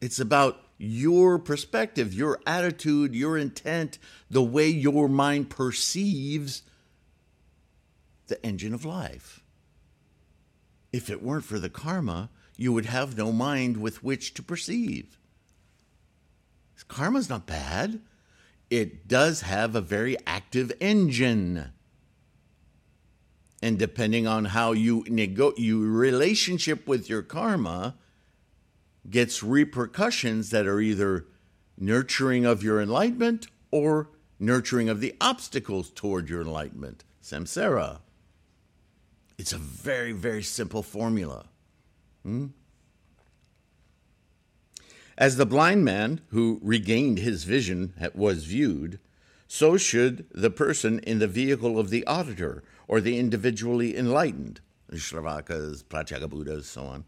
It's 0.00 0.18
about 0.18 0.58
your 0.78 1.38
perspective, 1.38 2.12
your 2.12 2.40
attitude, 2.46 3.14
your 3.14 3.38
intent, 3.38 3.98
the 4.30 4.42
way 4.42 4.68
your 4.68 5.08
mind 5.08 5.50
perceives 5.50 6.62
the 8.26 8.44
engine 8.44 8.74
of 8.74 8.84
life. 8.84 9.42
If 10.92 11.10
it 11.10 11.22
weren't 11.22 11.44
for 11.44 11.58
the 11.58 11.70
karma, 11.70 12.30
you 12.56 12.72
would 12.72 12.86
have 12.86 13.16
no 13.16 13.32
mind 13.32 13.76
with 13.76 14.02
which 14.02 14.34
to 14.34 14.42
perceive. 14.42 15.18
Karma's 16.88 17.28
not 17.28 17.46
bad. 17.46 18.00
It 18.70 19.08
does 19.08 19.42
have 19.42 19.74
a 19.74 19.80
very 19.80 20.16
active 20.26 20.72
engine. 20.80 21.72
And 23.62 23.78
depending 23.78 24.26
on 24.26 24.46
how 24.46 24.72
you 24.72 25.04
nego- 25.08 25.54
your 25.56 25.78
relationship 25.78 26.86
with 26.86 27.08
your 27.08 27.22
karma 27.22 27.96
gets 29.10 29.42
repercussions 29.42 30.50
that 30.50 30.66
are 30.66 30.80
either 30.80 31.26
nurturing 31.78 32.44
of 32.44 32.62
your 32.62 32.80
enlightenment 32.80 33.46
or 33.70 34.10
nurturing 34.38 34.88
of 34.88 35.00
the 35.00 35.14
obstacles 35.20 35.90
toward 35.90 36.28
your 36.28 36.40
enlightenment. 36.40 37.04
Samsara. 37.22 38.00
It's 39.38 39.52
a 39.52 39.58
very, 39.58 40.12
very 40.12 40.42
simple 40.42 40.82
formula. 40.82 41.46
Hmm? 42.22 42.46
As 45.18 45.36
the 45.36 45.46
blind 45.46 45.84
man 45.84 46.20
who 46.28 46.60
regained 46.62 47.18
his 47.18 47.44
vision 47.44 47.94
was 48.14 48.44
viewed, 48.44 48.98
so 49.48 49.76
should 49.76 50.26
the 50.32 50.50
person 50.50 50.98
in 51.00 51.18
the 51.18 51.26
vehicle 51.26 51.78
of 51.78 51.90
the 51.90 52.06
auditor 52.06 52.62
or 52.86 53.00
the 53.00 53.18
individually 53.18 53.96
enlightened, 53.96 54.60
the 54.88 54.96
Shravakas, 54.96 55.84
Pratyeka 55.84 56.28
Buddhas, 56.28 56.66
so 56.66 56.84
on. 56.84 57.04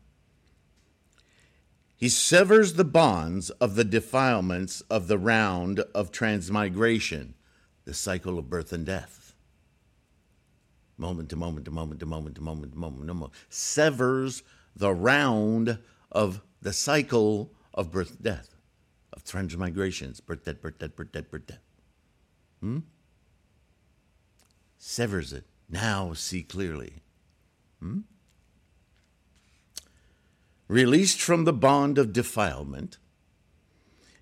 He 1.99 2.09
severs 2.09 2.75
the 2.75 2.85
bonds 2.85 3.51
of 3.51 3.75
the 3.75 3.83
defilements 3.83 4.83
of 4.83 5.09
the 5.09 5.19
round 5.19 5.81
of 5.97 6.13
transmigration, 6.13 7.35
the 7.87 7.93
cycle 7.93 8.39
of 8.39 8.49
birth 8.49 8.73
and 8.73 8.87
death. 8.87 9.35
Moment 10.97 11.29
to 11.31 11.37
moment 11.37 11.65
to 11.65 11.73
moment 11.73 11.99
to 11.99 12.07
moment 12.07 12.37
to 12.37 12.41
moment 12.41 12.73
to 12.73 12.79
moment 12.79 13.09
to 13.09 13.15
moment. 13.15 13.33
Severs 13.49 14.45
the 14.77 14.95
round 14.95 15.81
of 16.13 16.41
the 16.63 16.73
cycle 16.73 17.53
of 17.75 17.91
birth 17.91 18.11
and 18.11 18.23
death, 18.23 18.55
of 19.13 19.25
transmigrations, 19.25 20.25
birth, 20.25 20.45
death, 20.45 20.63
birth, 20.63 20.79
death, 20.79 20.95
birth, 20.95 21.11
death, 21.11 21.31
birth, 21.33 21.47
death. 21.49 21.63
Hmm? 22.61 22.79
Severs 24.79 25.33
it. 25.33 25.47
Now 25.69 26.13
see 26.13 26.45
clearly. 26.45 27.03
Hmm? 27.81 28.01
Released 30.69 31.21
from 31.23 31.45
the 31.45 31.53
bond 31.55 31.97
of 31.97 32.13
defilement, 32.13 32.99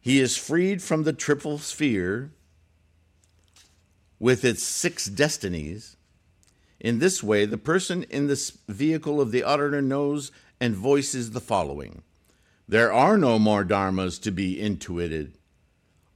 he 0.01 0.21
is 0.21 0.37
freed 0.37 0.81
from 0.81 1.03
the 1.03 1.13
triple 1.13 1.59
sphere 1.59 2.31
with 4.21 4.45
its 4.45 4.63
six 4.63 5.07
destinies. 5.07 5.97
In 6.79 7.01
this 7.01 7.21
way, 7.21 7.47
the 7.47 7.59
person 7.59 8.05
in 8.05 8.29
this 8.29 8.59
vehicle 8.69 9.21
of 9.21 9.33
the 9.33 9.43
auditor 9.43 9.83
knows 9.83 10.31
and 10.61 10.77
voices 10.77 11.33
the 11.33 11.41
following 11.41 12.03
There 12.69 12.93
are 12.93 13.19
no 13.19 13.41
more 13.41 13.65
dharmas 13.65 14.21
to 14.23 14.31
be 14.31 14.61
intuited. 14.61 15.39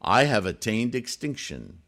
I 0.01 0.25
have 0.25 0.47
attained 0.47 0.95
extinction. 0.95 1.81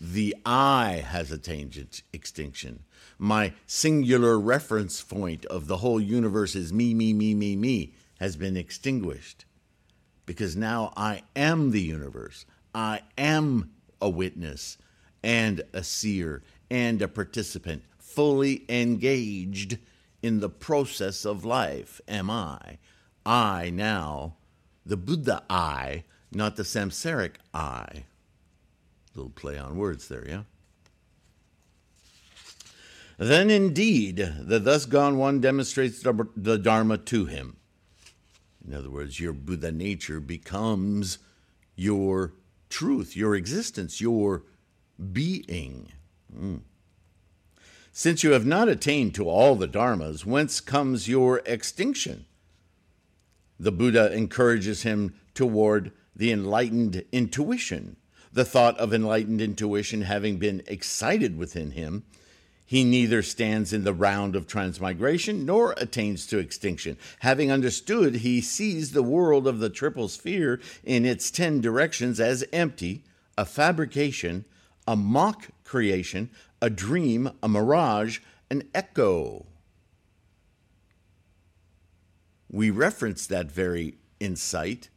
The 0.00 0.36
I 0.46 1.04
has 1.04 1.32
attained 1.32 2.02
extinction 2.12 2.84
my 3.22 3.52
singular 3.68 4.36
reference 4.36 5.00
point 5.00 5.44
of 5.44 5.68
the 5.68 5.76
whole 5.76 6.00
universe 6.00 6.56
is 6.56 6.72
me, 6.72 6.92
me, 6.92 7.12
me, 7.12 7.36
me, 7.36 7.54
me 7.54 7.94
has 8.18 8.34
been 8.34 8.56
extinguished. 8.56 9.44
Because 10.26 10.56
now 10.56 10.92
I 10.96 11.22
am 11.36 11.70
the 11.70 11.80
universe. 11.80 12.44
I 12.74 13.02
am 13.16 13.70
a 14.00 14.10
witness 14.10 14.76
and 15.22 15.62
a 15.72 15.84
seer 15.84 16.42
and 16.68 17.00
a 17.00 17.06
participant, 17.06 17.84
fully 17.96 18.64
engaged 18.68 19.78
in 20.20 20.40
the 20.40 20.50
process 20.50 21.24
of 21.24 21.44
life. 21.44 22.00
Am 22.08 22.28
I? 22.28 22.78
I 23.24 23.70
now, 23.70 24.34
the 24.84 24.96
Buddha 24.96 25.44
I, 25.48 26.02
not 26.32 26.56
the 26.56 26.64
samsaric 26.64 27.34
I. 27.54 28.02
Little 29.14 29.30
play 29.30 29.56
on 29.58 29.76
words 29.76 30.08
there, 30.08 30.26
yeah? 30.28 30.42
Then 33.22 33.50
indeed, 33.50 34.16
the 34.40 34.58
thus 34.58 34.84
gone 34.84 35.16
one 35.16 35.40
demonstrates 35.40 36.02
the 36.02 36.58
Dharma 36.58 36.98
to 36.98 37.26
him. 37.26 37.56
In 38.66 38.74
other 38.74 38.90
words, 38.90 39.20
your 39.20 39.32
Buddha 39.32 39.70
nature 39.70 40.18
becomes 40.18 41.18
your 41.76 42.34
truth, 42.68 43.16
your 43.16 43.36
existence, 43.36 44.00
your 44.00 44.42
being. 45.12 45.92
Mm. 46.36 46.62
Since 47.92 48.24
you 48.24 48.32
have 48.32 48.44
not 48.44 48.68
attained 48.68 49.14
to 49.14 49.28
all 49.28 49.54
the 49.54 49.68
dharmas, 49.68 50.26
whence 50.26 50.60
comes 50.60 51.08
your 51.08 51.42
extinction? 51.46 52.24
The 53.56 53.70
Buddha 53.70 54.12
encourages 54.12 54.82
him 54.82 55.14
toward 55.32 55.92
the 56.16 56.32
enlightened 56.32 57.04
intuition. 57.12 57.98
The 58.32 58.44
thought 58.44 58.76
of 58.78 58.92
enlightened 58.92 59.40
intuition 59.40 60.02
having 60.02 60.38
been 60.38 60.64
excited 60.66 61.38
within 61.38 61.70
him, 61.72 62.02
he 62.72 62.84
neither 62.84 63.22
stands 63.22 63.74
in 63.74 63.84
the 63.84 63.92
round 63.92 64.34
of 64.34 64.46
transmigration 64.46 65.44
nor 65.44 65.74
attains 65.76 66.26
to 66.26 66.38
extinction. 66.38 66.96
Having 67.18 67.52
understood, 67.52 68.14
he 68.14 68.40
sees 68.40 68.92
the 68.92 69.02
world 69.02 69.46
of 69.46 69.58
the 69.58 69.68
triple 69.68 70.08
sphere 70.08 70.58
in 70.82 71.04
its 71.04 71.30
ten 71.30 71.60
directions 71.60 72.18
as 72.18 72.42
empty, 72.50 73.04
a 73.36 73.44
fabrication, 73.44 74.46
a 74.88 74.96
mock 74.96 75.48
creation, 75.64 76.30
a 76.62 76.70
dream, 76.70 77.32
a 77.42 77.48
mirage, 77.48 78.20
an 78.50 78.62
echo. 78.74 79.44
We 82.50 82.70
reference 82.70 83.26
that 83.26 83.52
very 83.52 83.96
insight 84.18 84.88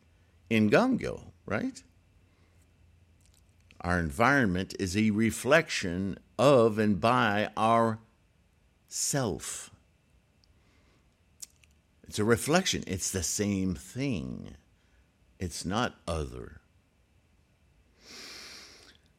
in 0.50 0.70
Gongyo, 0.70 1.24
right? 1.46 1.84
Our 3.82 4.00
environment 4.00 4.76
is 4.80 4.96
a 4.96 5.10
reflection 5.10 6.20
of 6.38 6.80
and 6.80 7.00
by 7.00 7.50
our 7.56 8.00
self. 8.88 9.71
It's 12.08 12.19
a 12.19 12.24
reflection, 12.24 12.84
it's 12.88 13.12
the 13.12 13.24
same 13.24 13.76
thing, 13.76 14.56
it's 15.39 15.65
not 15.65 15.95
other. 16.08 16.62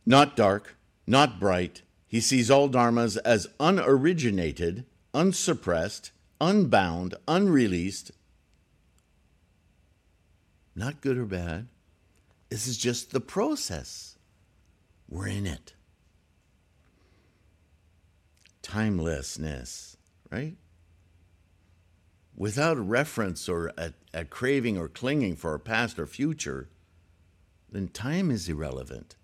Not 0.04 0.36
dark, 0.36 0.76
not 1.06 1.40
bright. 1.40 1.82
He 2.06 2.20
sees 2.20 2.50
all 2.50 2.68
dharmas 2.68 3.18
as 3.24 3.48
unoriginated, 3.58 4.84
unsuppressed, 5.12 6.12
unbound, 6.40 7.16
unreleased. 7.26 8.12
Not 10.76 11.00
good 11.00 11.18
or 11.18 11.24
bad. 11.24 11.66
This 12.48 12.68
is 12.68 12.78
just 12.78 13.10
the 13.10 13.20
process. 13.20 14.16
We're 15.08 15.26
in 15.26 15.46
it 15.46 15.75
timelessness, 18.66 19.96
right? 20.28 20.56
Without 22.34 22.76
reference 22.76 23.48
or 23.48 23.72
a, 23.78 23.92
a 24.12 24.24
craving 24.24 24.76
or 24.76 24.88
clinging 24.88 25.36
for 25.36 25.54
a 25.54 25.60
past 25.60 26.00
or 26.00 26.06
future, 26.06 26.68
then 27.70 27.86
time 27.86 28.28
is 28.28 28.48
irrelevant. 28.48 29.14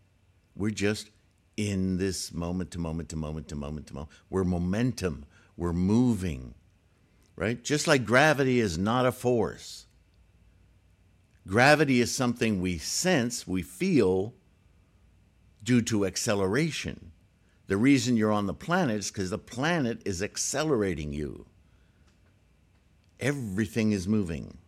We're 0.55 0.71
just 0.71 1.11
in 1.57 1.99
this 1.99 2.33
moment 2.33 2.71
to 2.71 2.79
moment 2.79 3.09
to 3.09 3.17
moment 3.17 3.49
to 3.49 3.57
moment 3.57 3.89
to 3.89 3.95
moment. 3.95 4.11
We're 4.31 4.45
momentum, 4.45 5.27
we're 5.57 5.73
moving, 5.73 6.55
right? 7.35 7.63
Just 7.63 7.89
like 7.89 8.05
gravity 8.05 8.61
is 8.61 8.79
not 8.79 9.07
a 9.07 9.13
force. 9.13 9.87
Gravity 11.49 12.01
is 12.01 12.15
something 12.15 12.61
we 12.61 12.79
sense, 12.79 13.45
we 13.45 13.63
feel 13.63 14.35
due 15.65 15.83
to 15.83 16.07
acceleration. 16.07 17.12
The 17.67 17.77
reason 17.77 18.17
you're 18.17 18.33
on 18.33 18.47
the 18.47 18.55
planet 18.55 18.97
is 18.97 19.11
because 19.11 19.31
the 19.31 19.39
planet 19.39 20.03
is 20.05 20.23
accelerating 20.23 21.13
you. 21.13 21.47
Everything 23.21 23.93
is 23.93 24.09
moving. 24.09 24.59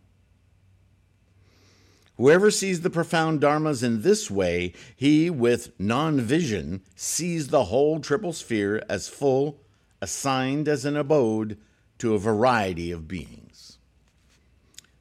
Whoever 2.17 2.49
sees 2.49 2.81
the 2.81 2.89
profound 2.89 3.41
dharmas 3.41 3.83
in 3.83 4.01
this 4.01 4.31
way, 4.31 4.71
he 4.95 5.29
with 5.29 5.77
non 5.77 6.21
vision 6.21 6.81
sees 6.95 7.49
the 7.49 7.65
whole 7.65 7.99
triple 7.99 8.31
sphere 8.31 8.81
as 8.87 9.09
full, 9.09 9.59
assigned 10.01 10.69
as 10.69 10.85
an 10.85 10.95
abode 10.95 11.57
to 11.97 12.13
a 12.13 12.19
variety 12.19 12.91
of 12.91 13.07
beings. 13.07 13.77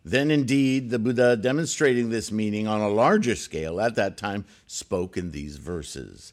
Then 0.05 0.31
indeed, 0.31 0.91
the 0.91 0.99
Buddha, 0.99 1.37
demonstrating 1.37 2.11
this 2.11 2.31
meaning 2.31 2.67
on 2.67 2.81
a 2.81 2.89
larger 2.89 3.37
scale 3.37 3.81
at 3.81 3.95
that 3.95 4.17
time, 4.17 4.45
spoke 4.67 5.17
in 5.17 5.31
these 5.31 5.57
verses. 5.57 6.33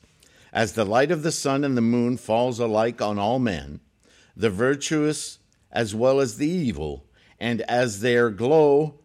As 0.53 0.73
the 0.73 0.85
light 0.85 1.11
of 1.11 1.23
the 1.23 1.31
sun 1.31 1.63
and 1.63 1.77
the 1.77 1.81
moon 1.81 2.17
falls 2.17 2.59
alike 2.59 3.01
on 3.01 3.17
all 3.17 3.39
men, 3.39 3.79
the 4.35 4.49
virtuous 4.49 5.39
as 5.71 5.95
well 5.95 6.19
as 6.19 6.37
the 6.37 6.49
evil, 6.49 7.05
and 7.39 7.61
as 7.61 8.01
their 8.01 8.29
glow, 8.29 8.99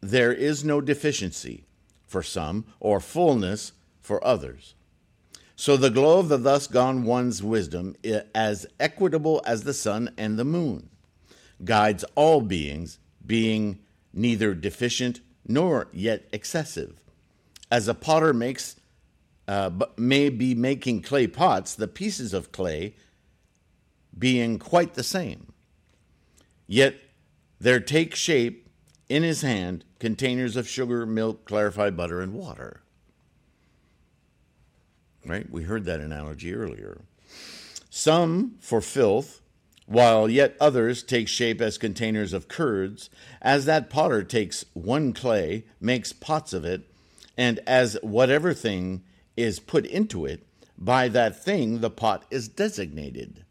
there 0.00 0.32
is 0.32 0.64
no 0.64 0.80
deficiency 0.80 1.64
for 2.06 2.22
some, 2.22 2.64
or 2.78 3.00
fullness 3.00 3.72
for 4.00 4.24
others. 4.24 4.74
So 5.56 5.76
the 5.76 5.90
glow 5.90 6.18
of 6.18 6.28
the 6.28 6.36
thus 6.36 6.66
gone 6.66 7.04
one's 7.04 7.42
wisdom, 7.42 7.96
as 8.34 8.66
equitable 8.78 9.42
as 9.46 9.64
the 9.64 9.74
sun 9.74 10.10
and 10.16 10.38
the 10.38 10.44
moon, 10.44 10.90
guides 11.64 12.04
all 12.14 12.40
beings, 12.40 12.98
being 13.24 13.78
neither 14.12 14.54
deficient 14.54 15.20
nor 15.46 15.88
yet 15.92 16.28
excessive. 16.32 17.00
As 17.70 17.88
a 17.88 17.94
potter 17.94 18.32
makes 18.32 18.76
uh, 19.48 19.70
may 19.96 20.28
be 20.28 20.54
making 20.54 21.02
clay 21.02 21.26
pots, 21.26 21.74
the 21.74 21.88
pieces 21.88 22.32
of 22.32 22.52
clay 22.52 22.94
being 24.16 24.58
quite 24.58 24.94
the 24.94 25.02
same. 25.02 25.52
Yet 26.66 26.96
there 27.58 27.80
take 27.80 28.14
shape 28.14 28.68
in 29.08 29.22
his 29.22 29.42
hand 29.42 29.84
containers 29.98 30.56
of 30.56 30.68
sugar, 30.68 31.06
milk, 31.06 31.44
clarified 31.44 31.96
butter, 31.96 32.20
and 32.20 32.34
water. 32.34 32.82
Right? 35.24 35.48
We 35.50 35.64
heard 35.64 35.84
that 35.84 36.00
analogy 36.00 36.54
earlier. 36.54 37.02
Some 37.90 38.56
for 38.60 38.80
filth, 38.80 39.42
while 39.86 40.30
yet 40.30 40.56
others 40.60 41.02
take 41.02 41.28
shape 41.28 41.60
as 41.60 41.78
containers 41.78 42.32
of 42.32 42.48
curds, 42.48 43.10
as 43.40 43.64
that 43.66 43.90
potter 43.90 44.24
takes 44.24 44.64
one 44.72 45.12
clay, 45.12 45.64
makes 45.80 46.12
pots 46.12 46.52
of 46.52 46.64
it, 46.64 46.82
and 47.36 47.60
as 47.66 47.98
whatever 48.02 48.54
thing 48.54 49.02
is 49.36 49.60
put 49.60 49.86
into 49.86 50.26
it, 50.26 50.46
by 50.76 51.08
that 51.08 51.42
thing 51.42 51.80
the 51.80 51.90
pot 51.90 52.24
is 52.30 52.48
designated. 52.48 53.44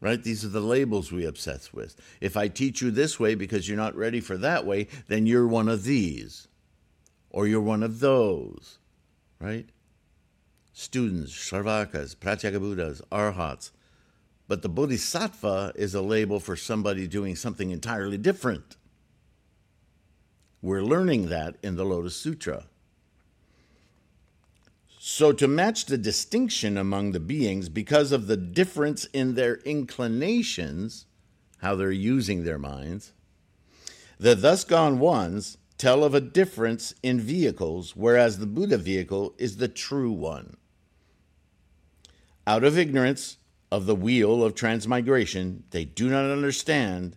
Right? 0.00 0.22
These 0.22 0.44
are 0.44 0.50
the 0.50 0.60
labels 0.60 1.10
we 1.10 1.24
obsess 1.24 1.72
with. 1.72 1.96
If 2.20 2.36
I 2.36 2.48
teach 2.48 2.82
you 2.82 2.90
this 2.90 3.18
way 3.18 3.34
because 3.34 3.68
you're 3.68 3.76
not 3.76 3.96
ready 3.96 4.20
for 4.20 4.36
that 4.36 4.66
way, 4.66 4.88
then 5.08 5.26
you're 5.26 5.46
one 5.46 5.68
of 5.68 5.84
these, 5.84 6.48
or 7.30 7.46
you're 7.46 7.60
one 7.60 7.82
of 7.82 8.00
those. 8.00 8.78
Right? 9.40 9.68
Students, 10.72 11.32
Shravakas, 11.32 12.14
Pratyekabuddhas, 12.16 13.00
Arhats. 13.10 13.70
But 14.48 14.62
the 14.62 14.68
Bodhisattva 14.68 15.72
is 15.74 15.94
a 15.94 16.02
label 16.02 16.38
for 16.38 16.54
somebody 16.54 17.08
doing 17.08 17.34
something 17.34 17.70
entirely 17.70 18.18
different. 18.18 18.76
We're 20.62 20.82
learning 20.82 21.30
that 21.30 21.56
in 21.62 21.76
the 21.76 21.84
Lotus 21.84 22.16
Sutra. 22.16 22.66
So, 25.08 25.30
to 25.30 25.46
match 25.46 25.86
the 25.86 25.98
distinction 25.98 26.76
among 26.76 27.12
the 27.12 27.20
beings 27.20 27.68
because 27.68 28.10
of 28.10 28.26
the 28.26 28.36
difference 28.36 29.04
in 29.12 29.36
their 29.36 29.58
inclinations, 29.58 31.06
how 31.58 31.76
they're 31.76 31.92
using 31.92 32.42
their 32.42 32.58
minds, 32.58 33.12
the 34.18 34.34
thus 34.34 34.64
gone 34.64 34.98
ones 34.98 35.58
tell 35.78 36.02
of 36.02 36.12
a 36.12 36.20
difference 36.20 36.92
in 37.04 37.20
vehicles, 37.20 37.94
whereas 37.94 38.40
the 38.40 38.48
Buddha 38.48 38.78
vehicle 38.78 39.36
is 39.38 39.58
the 39.58 39.68
true 39.68 40.10
one. 40.10 40.56
Out 42.44 42.64
of 42.64 42.76
ignorance 42.76 43.36
of 43.70 43.86
the 43.86 43.94
wheel 43.94 44.42
of 44.42 44.56
transmigration, 44.56 45.62
they 45.70 45.84
do 45.84 46.10
not 46.10 46.28
understand 46.28 47.16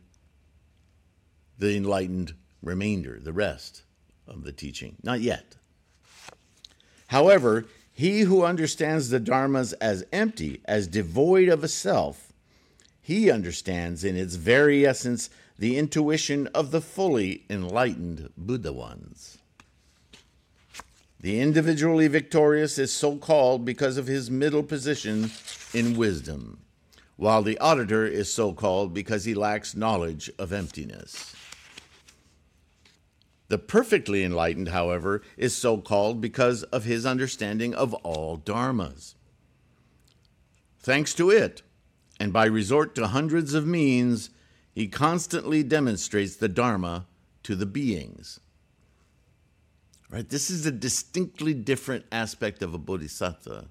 the 1.58 1.76
enlightened 1.76 2.36
remainder, 2.62 3.20
the 3.20 3.34
rest 3.34 3.82
of 4.28 4.44
the 4.44 4.52
teaching. 4.52 4.98
Not 5.02 5.22
yet. 5.22 5.56
However, 7.08 7.66
he 8.00 8.22
who 8.22 8.46
understands 8.46 9.10
the 9.10 9.20
dharmas 9.20 9.74
as 9.82 10.06
empty, 10.14 10.62
as 10.64 10.88
devoid 10.88 11.50
of 11.50 11.66
a 11.66 11.68
self, 11.68 12.32
he 13.02 13.30
understands 13.30 14.06
in 14.06 14.16
its 14.16 14.36
very 14.36 14.86
essence 14.86 15.30
the 15.58 15.78
intuition 15.78 16.48
of 16.54 16.72
the 16.72 16.80
fully 16.80 17.44
enlightened 17.50 18.30
Buddha 18.38 18.72
ones. 18.72 19.38
The 21.20 21.42
individually 21.42 22.08
victorious 22.08 22.78
is 22.78 22.94
so 22.94 23.18
called 23.18 23.66
because 23.66 23.98
of 23.98 24.08
his 24.08 24.32
middle 24.32 24.64
position 24.64 25.32
in 25.74 25.98
wisdom, 25.98 26.60
while 27.18 27.44
the 27.44 27.60
auditor 27.60 28.06
is 28.06 28.34
so 28.34 28.54
called 28.54 28.94
because 28.94 29.26
he 29.26 29.34
lacks 29.34 29.76
knowledge 29.76 30.32
of 30.40 30.54
emptiness. 30.54 31.36
The 33.50 33.58
perfectly 33.58 34.24
enlightened, 34.24 34.70
however, 34.70 35.24
is 35.36 35.58
so 35.58 35.80
called 35.80 36.22
because 36.22 36.64
of 36.64 36.86
his 36.86 37.06
understanding 37.06 37.74
of 37.74 37.96
all 37.96 38.38
dharmas. 38.38 39.16
Thanks 40.80 41.14
to 41.16 41.32
it, 41.32 41.64
and 42.20 42.32
by 42.32 42.46
resort 42.46 42.94
to 42.96 43.08
hundreds 43.08 43.56
of 43.56 43.66
means, 43.66 44.30
he 44.74 44.88
constantly 44.88 45.64
demonstrates 45.64 46.36
the 46.36 46.48
dharma 46.48 47.08
to 47.44 47.56
the 47.56 47.66
beings. 47.66 48.40
Right? 50.12 50.30
This 50.30 50.52
is 50.52 50.66
a 50.66 50.72
distinctly 50.72 51.54
different 51.54 52.06
aspect 52.12 52.62
of 52.62 52.74
a 52.74 52.80
bodhisattva. 52.80 53.68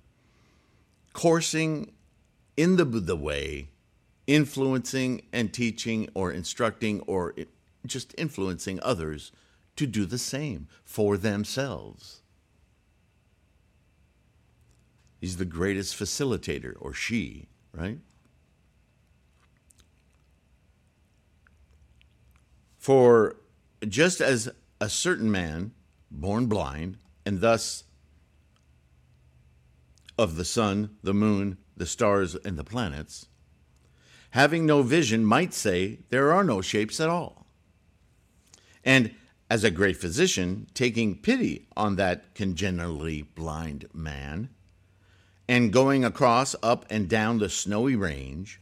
Coursing 1.13 1.93
in 2.57 2.77
the 2.77 2.85
Buddha 2.85 3.17
way, 3.17 3.69
influencing 4.27 5.23
and 5.33 5.53
teaching 5.53 6.09
or 6.15 6.33
instructing 6.33 7.01
or 7.03 7.35
just 7.87 8.15
influencing 8.19 8.81
others 8.83 9.33
to 9.79 9.87
do 9.87 10.05
the 10.05 10.19
same 10.19 10.67
for 10.85 11.17
themselves. 11.17 12.23
He's 15.21 15.37
the 15.37 15.45
greatest 15.45 15.99
facilitator, 15.99 16.75
or 16.81 16.93
she, 16.93 17.49
right? 17.73 17.99
For 22.77 23.37
just 23.89 24.21
as 24.21 24.51
a 24.81 24.89
certain 24.89 25.31
man, 25.31 25.73
born 26.11 26.47
blind, 26.47 26.99
and 27.25 27.41
thus 27.41 27.85
of 30.17 30.37
the 30.37 30.45
sun, 30.45 30.97
the 31.03 31.15
moon, 31.15 31.59
the 31.77 31.87
stars, 31.87 32.35
and 32.35 32.59
the 32.59 32.65
planets, 32.65 33.27
having 34.31 34.67
no 34.67 34.83
vision 34.83 35.25
might 35.25 35.55
say 35.55 36.01
there 36.11 36.33
are 36.33 36.43
no 36.43 36.61
shapes 36.61 36.99
at 36.99 37.09
all. 37.09 37.47
And 38.85 39.15
as 39.51 39.65
a 39.65 39.71
great 39.71 39.97
physician, 39.97 40.67
taking 40.75 41.17
pity 41.17 41.67
on 41.77 41.97
that 41.97 42.35
congenitally 42.35 43.23
blind 43.23 43.87
man, 43.95 44.51
and 45.49 45.73
going 45.73 46.05
across 46.05 46.55
up 46.63 46.85
and 46.91 47.09
down 47.09 47.39
the 47.39 47.49
snowy 47.49 47.97
range, 47.97 48.61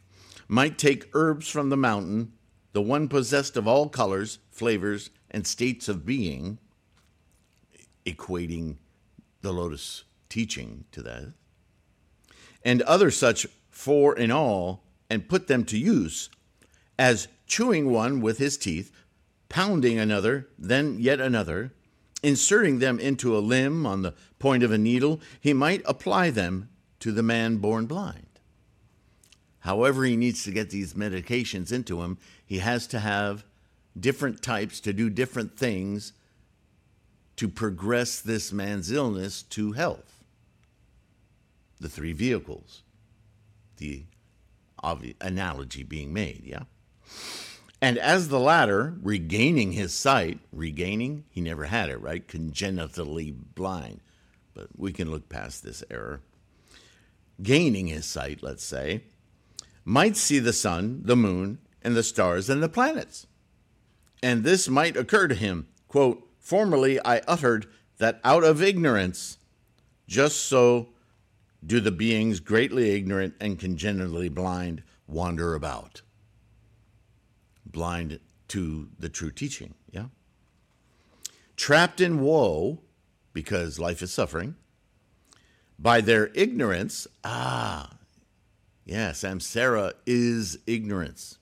might 0.48 0.78
take 0.78 1.10
herbs 1.12 1.48
from 1.48 1.70
the 1.70 1.76
mountain, 1.76 2.32
the 2.72 2.82
one 2.82 3.08
possessed 3.08 3.56
of 3.56 3.66
all 3.66 3.88
colors, 3.88 4.38
flavors, 4.50 5.10
and 5.30 5.46
states 5.46 5.88
of 5.88 6.06
being, 6.06 6.58
equating 8.04 8.76
the 9.40 9.52
lotus 9.52 10.04
teaching 10.28 10.84
to 10.92 11.02
that, 11.02 11.32
and 12.64 12.82
other 12.82 13.10
such 13.10 13.46
four 13.70 14.16
in 14.16 14.30
all, 14.30 14.84
and 15.10 15.28
put 15.28 15.48
them 15.48 15.64
to 15.64 15.76
use, 15.76 16.30
as 16.98 17.26
chewing 17.46 17.90
one 17.90 18.20
with 18.20 18.38
his 18.38 18.56
teeth 18.56 18.92
pounding 19.48 19.98
another, 19.98 20.48
then 20.58 20.98
yet 20.98 21.20
another, 21.20 21.72
inserting 22.22 22.78
them 22.78 22.98
into 22.98 23.36
a 23.36 23.40
limb 23.40 23.86
on 23.86 24.02
the 24.02 24.14
point 24.38 24.62
of 24.62 24.72
a 24.72 24.78
needle, 24.78 25.20
he 25.40 25.52
might 25.52 25.82
apply 25.84 26.30
them 26.30 26.68
to 27.00 27.12
the 27.12 27.22
man 27.22 27.58
born 27.58 27.86
blind. 27.86 28.26
However, 29.60 30.04
he 30.04 30.16
needs 30.16 30.44
to 30.44 30.52
get 30.52 30.70
these 30.70 30.94
medications 30.94 31.72
into 31.72 32.02
him, 32.02 32.18
he 32.44 32.58
has 32.58 32.86
to 32.88 33.00
have 33.00 33.44
different 33.98 34.42
types 34.42 34.80
to 34.80 34.92
do 34.92 35.10
different 35.10 35.56
things 35.56 36.12
to 37.36 37.48
progress 37.48 38.20
this 38.20 38.52
man's 38.52 38.90
illness 38.90 39.42
to 39.42 39.72
health. 39.72 40.24
The 41.80 41.88
three 41.88 42.12
vehicles, 42.12 42.82
the 43.76 44.04
analogy 45.20 45.82
being 45.82 46.12
made, 46.12 46.42
yeah? 46.44 46.62
And 47.86 47.98
as 47.98 48.26
the 48.26 48.40
latter, 48.40 48.96
regaining 49.00 49.70
his 49.70 49.94
sight, 49.94 50.40
regaining, 50.50 51.22
he 51.30 51.40
never 51.40 51.66
had 51.66 51.88
it, 51.88 52.00
right? 52.00 52.26
Congenitally 52.26 53.30
blind. 53.30 54.00
But 54.54 54.70
we 54.76 54.92
can 54.92 55.08
look 55.08 55.28
past 55.28 55.62
this 55.62 55.84
error. 55.88 56.20
Gaining 57.40 57.86
his 57.86 58.04
sight, 58.04 58.42
let's 58.42 58.64
say, 58.64 59.04
might 59.84 60.16
see 60.16 60.40
the 60.40 60.52
sun, 60.52 61.02
the 61.04 61.14
moon, 61.14 61.58
and 61.80 61.94
the 61.94 62.02
stars 62.02 62.50
and 62.50 62.60
the 62.60 62.68
planets. 62.68 63.28
And 64.20 64.42
this 64.42 64.68
might 64.68 64.96
occur 64.96 65.28
to 65.28 65.36
him, 65.36 65.68
quote, 65.86 66.28
Formerly 66.40 66.98
I 67.04 67.18
uttered 67.28 67.68
that 67.98 68.20
out 68.24 68.42
of 68.42 68.60
ignorance, 68.60 69.38
just 70.08 70.38
so 70.46 70.88
do 71.64 71.78
the 71.78 71.92
beings 71.92 72.40
greatly 72.40 72.96
ignorant 72.96 73.34
and 73.40 73.60
congenitally 73.60 74.28
blind 74.28 74.82
wander 75.06 75.54
about 75.54 76.02
blind 77.72 78.20
to 78.48 78.88
the 78.98 79.08
true 79.08 79.30
teaching. 79.30 79.74
Yeah? 79.90 80.06
Trapped 81.56 82.00
in 82.00 82.20
woe, 82.20 82.80
because 83.32 83.78
life 83.78 84.02
is 84.02 84.12
suffering, 84.12 84.56
by 85.78 86.00
their 86.00 86.30
ignorance. 86.34 87.06
Ah, 87.24 87.96
yeah, 88.84 89.10
samsara 89.10 89.92
is 90.06 90.58
ignorance. 90.66 91.38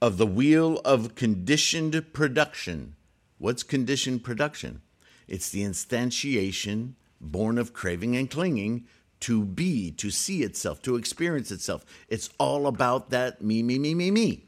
Of 0.00 0.18
the 0.18 0.26
wheel 0.26 0.80
of 0.84 1.14
conditioned 1.14 2.12
production. 2.12 2.96
What's 3.38 3.62
conditioned 3.62 4.22
production? 4.24 4.82
It's 5.26 5.50
the 5.50 5.62
instantiation 5.62 6.92
born 7.20 7.58
of 7.58 7.72
craving 7.72 8.14
and 8.14 8.30
clinging 8.30 8.86
to 9.20 9.44
be, 9.44 9.90
to 9.92 10.10
see 10.10 10.42
itself, 10.42 10.82
to 10.82 10.96
experience 10.96 11.50
itself. 11.50 11.84
It's 12.08 12.28
all 12.38 12.66
about 12.66 13.10
that 13.10 13.42
me, 13.42 13.62
me, 13.62 13.78
me, 13.78 13.94
me, 13.94 14.10
me. 14.10 14.45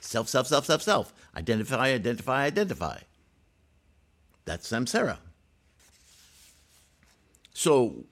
Self, 0.00 0.28
self, 0.28 0.46
self, 0.46 0.66
self, 0.66 0.82
self. 0.82 1.12
Identify, 1.36 1.88
identify, 1.88 2.44
identify. 2.44 2.98
That's 4.44 4.70
samsara. 4.70 5.18
So 7.52 8.04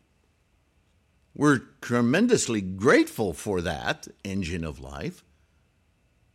we're 1.34 1.60
tremendously 1.80 2.60
grateful 2.60 3.32
for 3.32 3.60
that 3.60 4.08
engine 4.24 4.64
of 4.64 4.80
life, 4.80 5.22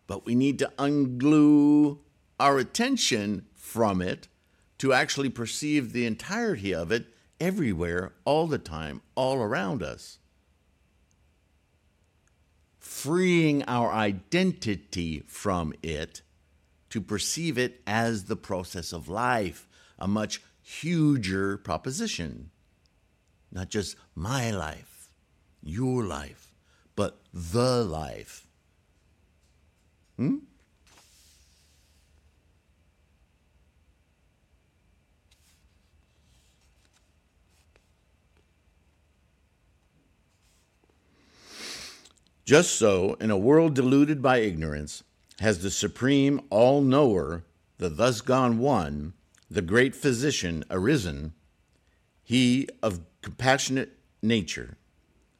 but 0.07 0.25
we 0.25 0.35
need 0.35 0.59
to 0.59 0.71
unglue 0.77 1.97
our 2.39 2.57
attention 2.57 3.45
from 3.55 4.01
it 4.01 4.27
to 4.77 4.93
actually 4.93 5.29
perceive 5.29 5.91
the 5.91 6.05
entirety 6.05 6.73
of 6.73 6.91
it 6.91 7.07
everywhere, 7.39 8.13
all 8.25 8.47
the 8.47 8.57
time, 8.57 9.01
all 9.15 9.37
around 9.37 9.83
us 9.83 10.18
freeing 13.03 13.63
our 13.63 13.93
identity 13.93 15.23
from 15.25 15.73
it 15.81 16.21
to 16.89 16.99
perceive 16.99 17.57
it 17.57 17.81
as 17.87 18.25
the 18.25 18.35
process 18.35 18.91
of 18.91 19.07
life, 19.07 19.69
a 19.97 20.05
much 20.05 20.41
huger 20.61 21.57
proposition. 21.57 22.51
Not 23.53 23.69
just 23.69 23.95
my 24.15 24.51
life, 24.51 25.09
your 25.63 26.03
life, 26.03 26.53
but 26.97 27.21
the 27.33 27.85
life. 27.85 28.47
Hmm? 30.17 30.39
Just 42.49 42.77
so, 42.77 43.13
in 43.21 43.29
a 43.29 43.37
world 43.37 43.75
deluded 43.75 44.23
by 44.23 44.39
ignorance, 44.39 45.03
has 45.39 45.59
the 45.59 45.69
supreme 45.69 46.41
all 46.49 46.81
knower, 46.81 47.43
the 47.77 47.89
thus 47.89 48.21
gone 48.21 48.57
one, 48.57 49.13
the 49.51 49.61
great 49.61 49.95
physician, 49.95 50.63
arisen, 50.71 51.33
he 52.23 52.67
of 52.81 53.01
compassionate 53.21 53.99
nature, 54.23 54.77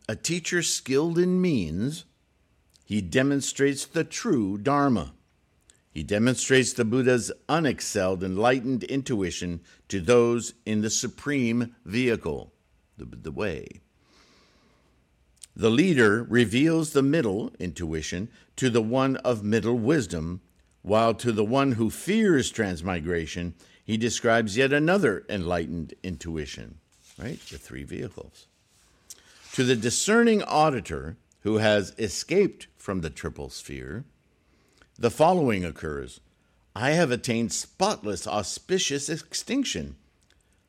a 0.08 0.16
teacher 0.16 0.62
skilled 0.62 1.18
in 1.18 1.42
means, 1.42 2.06
he 2.86 3.02
demonstrates 3.02 3.88
the 3.88 4.04
true 4.04 4.60
Dharma. 4.60 5.14
He 5.90 6.04
demonstrates 6.04 6.74
the 6.74 6.86
Buddha's 6.86 7.32
unexcelled 7.50 8.22
enlightened 8.22 8.84
intuition 8.84 9.62
to 9.88 10.00
those 10.00 10.54
in 10.64 10.82
the 10.82 10.92
supreme 10.92 11.76
vehicle, 11.86 12.54
the, 13.00 13.06
the 13.06 13.32
way. 13.32 13.82
The 15.60 15.70
leader 15.70 16.24
reveals 16.24 16.94
the 16.94 17.02
middle 17.02 17.52
intuition 17.60 18.30
to 18.56 18.70
the 18.70 18.82
one 18.82 19.18
of 19.18 19.44
middle 19.44 19.78
wisdom, 19.78 20.40
while 20.84 21.14
to 21.16 21.34
the 21.34 21.44
one 21.44 21.74
who 21.74 21.90
fears 21.90 22.50
transmigration, 22.50 23.56
he 23.84 23.98
describes 23.98 24.56
yet 24.56 24.72
another 24.72 25.26
enlightened 25.28 25.96
intuition, 26.02 26.78
right? 27.22 27.42
The 27.52 27.58
three 27.58 27.84
vehicles. 27.84 28.48
To 29.52 29.66
the 29.66 29.76
discerning 29.76 30.44
auditor 30.44 31.18
who 31.42 31.58
has 31.58 31.94
escaped 31.98 32.68
from 32.78 33.02
the 33.02 33.10
triple 33.10 33.50
sphere, 33.50 34.06
the 34.98 35.12
following 35.12 35.66
occurs 35.66 36.22
I 36.74 36.92
have 36.92 37.12
attained 37.12 37.52
spotless, 37.52 38.26
auspicious 38.26 39.10
extinction. 39.10 39.98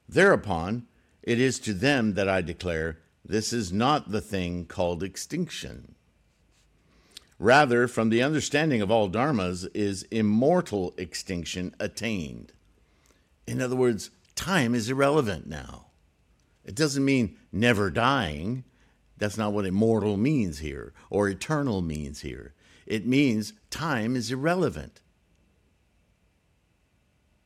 Thereupon, 0.08 0.88
it 1.22 1.38
is 1.38 1.60
to 1.60 1.74
them 1.74 2.14
that 2.14 2.28
I 2.28 2.40
declare 2.40 2.98
this 3.24 3.52
is 3.52 3.72
not 3.72 4.10
the 4.10 4.20
thing 4.20 4.66
called 4.66 5.02
extinction. 5.02 5.94
Rather, 7.38 7.88
from 7.88 8.10
the 8.10 8.22
understanding 8.22 8.82
of 8.82 8.90
all 8.90 9.08
dharmas, 9.08 9.66
is 9.74 10.02
immortal 10.10 10.92
extinction 10.98 11.74
attained. 11.80 12.52
In 13.46 13.60
other 13.62 13.76
words, 13.76 14.10
time 14.34 14.74
is 14.74 14.90
irrelevant 14.90 15.46
now. 15.46 15.86
It 16.64 16.74
doesn't 16.74 17.04
mean 17.04 17.36
never 17.50 17.90
dying. 17.90 18.64
That's 19.16 19.38
not 19.38 19.52
what 19.52 19.66
immortal 19.66 20.16
means 20.16 20.58
here, 20.58 20.92
or 21.08 21.28
eternal 21.28 21.80
means 21.82 22.20
here. 22.20 22.54
It 22.86 23.06
means 23.06 23.52
time 23.70 24.16
is 24.16 24.30
irrelevant. 24.30 25.00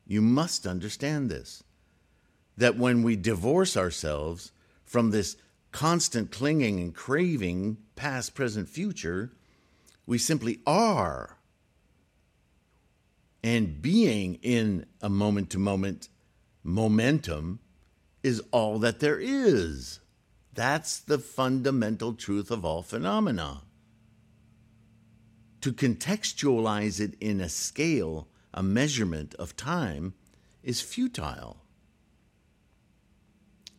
You 0.07 0.21
must 0.21 0.67
understand 0.67 1.29
this 1.29 1.63
that 2.57 2.77
when 2.77 3.03
we 3.03 3.15
divorce 3.15 3.75
ourselves 3.75 4.51
from 4.85 5.11
this 5.11 5.35
constant 5.75 6.31
clinging 6.31 6.79
and 6.79 6.95
craving, 6.95 7.75
past, 7.97 8.33
present, 8.33 8.69
future. 8.69 9.29
We 10.05 10.17
simply 10.17 10.61
are. 10.65 11.35
And 13.43 13.81
being 13.81 14.35
in 14.35 14.85
a 15.01 15.09
moment 15.09 15.49
to 15.49 15.59
moment 15.59 16.07
momentum 16.63 17.59
is 18.23 18.41
all 18.51 18.79
that 18.79 19.01
there 19.01 19.19
is. 19.19 19.99
That's 20.53 20.97
the 20.97 21.19
fundamental 21.19 22.13
truth 22.13 22.51
of 22.51 22.63
all 22.63 22.81
phenomena. 22.81 23.63
To 25.59 25.73
contextualize 25.73 27.01
it 27.01 27.15
in 27.19 27.41
a 27.41 27.49
scale, 27.49 28.29
a 28.53 28.63
measurement 28.63 29.35
of 29.35 29.57
time, 29.57 30.13
is 30.63 30.79
futile. 30.79 31.64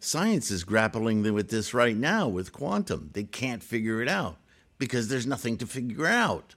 Science 0.07 0.53
is 0.53 0.63
grappling 0.63 1.35
with 1.35 1.51
this 1.51 1.75
right 1.75 1.97
now 1.97 2.29
with 2.29 2.53
quantum. 2.53 3.11
They 3.13 3.25
can't 3.25 3.61
figure 3.61 4.01
it 4.01 4.07
out 4.07 4.37
because 4.79 5.09
there's 5.09 5.27
nothing 5.27 5.57
to 5.57 5.67
figure 5.67 6.07
out. 6.07 6.55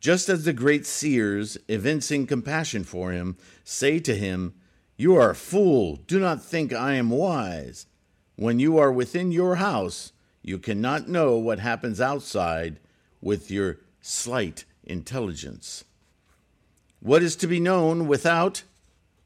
Just 0.00 0.28
as 0.28 0.44
the 0.44 0.52
great 0.52 0.84
seers, 0.84 1.56
evincing 1.66 2.26
compassion 2.26 2.84
for 2.84 3.10
him, 3.10 3.38
say 3.64 3.98
to 4.00 4.14
him, 4.14 4.52
You 4.98 5.16
are 5.16 5.30
a 5.30 5.34
fool, 5.34 5.96
do 6.06 6.20
not 6.20 6.44
think 6.44 6.74
I 6.74 6.92
am 6.92 7.08
wise. 7.08 7.86
When 8.36 8.60
you 8.60 8.76
are 8.76 8.92
within 8.92 9.32
your 9.32 9.54
house, 9.54 10.12
you 10.42 10.58
cannot 10.58 11.08
know 11.08 11.38
what 11.38 11.58
happens 11.58 12.02
outside 12.02 12.80
with 13.22 13.50
your 13.50 13.78
slight 14.02 14.66
intelligence. 14.82 15.84
What 17.00 17.22
is 17.22 17.34
to 17.36 17.46
be 17.46 17.60
known 17.60 18.06
without 18.06 18.62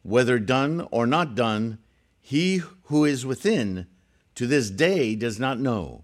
whether 0.09 0.39
done 0.39 0.89
or 0.91 1.07
not 1.07 1.35
done, 1.35 1.79
he 2.19 2.63
who 2.85 3.05
is 3.05 3.27
within 3.27 3.87
to 4.35 4.47
this 4.47 4.71
day 4.71 5.15
does 5.15 5.39
not 5.39 5.61
know. 5.61 6.03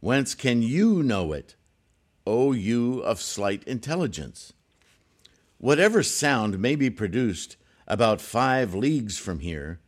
Whence 0.00 0.34
can 0.34 0.62
you 0.62 1.02
know 1.02 1.32
it, 1.34 1.54
O 2.26 2.52
you 2.52 3.00
of 3.00 3.20
slight 3.20 3.62
intelligence? 3.64 4.54
Whatever 5.58 6.02
sound 6.02 6.58
may 6.58 6.74
be 6.76 6.88
produced 6.88 7.56
about 7.86 8.22
five 8.22 8.74
leagues 8.74 9.18
from 9.18 9.40
here, 9.40 9.80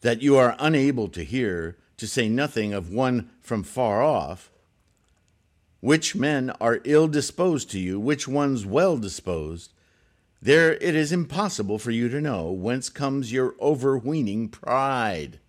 that 0.00 0.22
you 0.22 0.36
are 0.36 0.56
unable 0.58 1.08
to 1.08 1.24
hear, 1.24 1.76
to 1.98 2.06
say 2.06 2.28
nothing 2.28 2.72
of 2.72 2.90
one 2.90 3.28
from 3.40 3.62
far 3.62 4.02
off, 4.02 4.50
which 5.80 6.16
men 6.16 6.48
are 6.58 6.80
ill 6.84 7.06
disposed 7.06 7.70
to 7.70 7.78
you, 7.78 8.00
which 8.00 8.26
ones 8.26 8.64
well 8.64 8.96
disposed, 8.96 9.73
there 10.44 10.74
it 10.74 10.94
is 10.94 11.10
impossible 11.10 11.78
for 11.78 11.90
you 11.90 12.10
to 12.10 12.20
know 12.20 12.50
whence 12.50 12.90
comes 12.90 13.32
your 13.32 13.54
overweening 13.62 14.50
pride. 14.50 15.40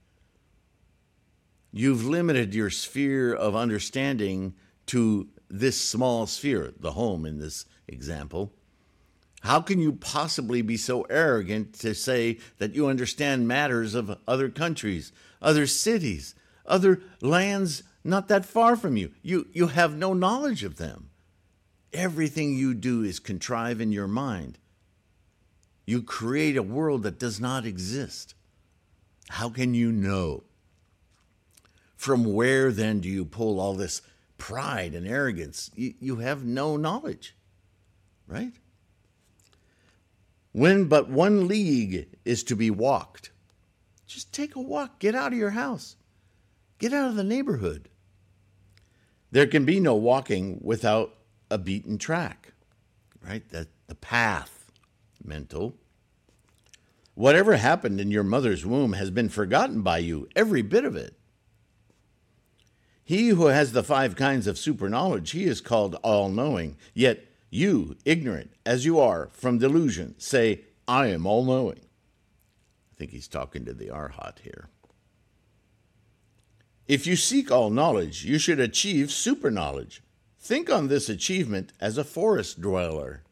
You've 1.73 2.05
limited 2.05 2.55
your 2.55 2.69
sphere 2.69 3.33
of 3.33 3.57
understanding 3.57 4.53
to 4.85 5.27
this 5.49 5.79
small 5.79 6.27
sphere, 6.27 6.73
the 6.79 6.93
home 6.93 7.25
in 7.25 7.39
this 7.39 7.65
example. 7.89 8.53
How 9.41 9.59
can 9.59 9.79
you 9.79 9.91
possibly 9.91 10.61
be 10.61 10.77
so 10.77 11.01
arrogant 11.09 11.73
to 11.79 11.93
say 11.93 12.39
that 12.59 12.73
you 12.73 12.87
understand 12.87 13.49
matters 13.49 13.95
of 13.95 14.17
other 14.25 14.47
countries, 14.47 15.11
other 15.41 15.67
cities, 15.67 16.35
other 16.65 17.01
lands 17.19 17.83
not 18.05 18.29
that 18.29 18.45
far 18.45 18.77
from 18.77 18.95
you? 18.95 19.11
You, 19.21 19.47
you 19.51 19.67
have 19.67 19.97
no 19.97 20.13
knowledge 20.13 20.63
of 20.63 20.77
them. 20.77 21.09
Everything 21.91 22.55
you 22.55 22.73
do 22.73 23.03
is 23.03 23.19
contrive 23.19 23.81
in 23.81 23.91
your 23.91 24.07
mind. 24.07 24.57
You 25.85 26.01
create 26.01 26.57
a 26.57 26.63
world 26.63 27.03
that 27.03 27.19
does 27.19 27.39
not 27.39 27.65
exist. 27.65 28.33
How 29.29 29.49
can 29.49 29.73
you 29.73 29.91
know? 29.91 30.43
From 31.95 32.33
where 32.33 32.71
then 32.71 32.99
do 32.99 33.09
you 33.09 33.25
pull 33.25 33.59
all 33.59 33.73
this 33.73 34.01
pride 34.37 34.93
and 34.93 35.07
arrogance? 35.07 35.71
You, 35.75 35.93
you 35.99 36.15
have 36.17 36.43
no 36.43 36.77
knowledge, 36.77 37.35
right? 38.27 38.53
When 40.51 40.85
but 40.85 41.09
one 41.09 41.47
league 41.47 42.07
is 42.23 42.43
to 42.45 42.55
be 42.55 42.69
walked, 42.69 43.31
just 44.07 44.33
take 44.33 44.55
a 44.55 44.61
walk, 44.61 44.99
get 44.99 45.15
out 45.15 45.33
of 45.33 45.37
your 45.37 45.51
house, 45.51 45.95
get 46.79 46.93
out 46.93 47.09
of 47.09 47.15
the 47.15 47.23
neighborhood. 47.23 47.89
There 49.31 49.47
can 49.47 49.65
be 49.65 49.79
no 49.79 49.95
walking 49.95 50.59
without 50.61 51.15
a 51.51 51.57
beaten 51.57 51.97
track, 51.97 52.53
right? 53.21 53.47
That 53.49 53.67
the 53.87 53.95
path 53.95 54.54
mental. 55.25 55.75
Whatever 57.13 57.55
happened 57.55 57.99
in 58.01 58.11
your 58.11 58.23
mother's 58.23 58.65
womb 58.65 58.93
has 58.93 59.09
been 59.09 59.29
forgotten 59.29 59.81
by 59.81 59.99
you, 59.99 60.27
every 60.35 60.61
bit 60.61 60.85
of 60.85 60.95
it. 60.95 61.15
He 63.03 63.29
who 63.29 63.45
has 63.47 63.71
the 63.71 63.83
five 63.83 64.15
kinds 64.15 64.47
of 64.47 64.57
super 64.57 64.89
knowledge, 64.89 65.31
he 65.31 65.45
is 65.45 65.61
called 65.61 65.95
all 66.03 66.27
knowing. 66.27 66.75
Yet 66.93 67.25
you, 67.49 67.95
ignorant 68.03 68.51
as 68.65 68.83
you 68.83 68.99
are 68.99 69.29
from 69.31 69.59
delusion, 69.59 70.15
say, 70.17 70.61
I 70.87 71.07
am 71.07 71.25
all 71.25 71.45
knowing. 71.45 71.79
I 71.79 72.95
think 72.97 73.11
he's 73.11 73.27
talking 73.27 73.63
to 73.65 73.73
the 73.73 73.87
Arhat 73.87 74.39
here. 74.39 74.69
If 76.87 77.07
you 77.07 77.15
seek 77.15 77.51
all 77.51 77.69
knowledge, 77.69 78.25
you 78.25 78.37
should 78.37 78.59
achieve 78.59 79.11
super 79.11 79.49
knowledge. 79.49 80.01
Think 80.39 80.69
on 80.69 80.87
this 80.87 81.09
achievement 81.09 81.73
as 81.79 81.97
a 81.97 82.03
forest 82.03 82.61
dweller. 82.61 83.23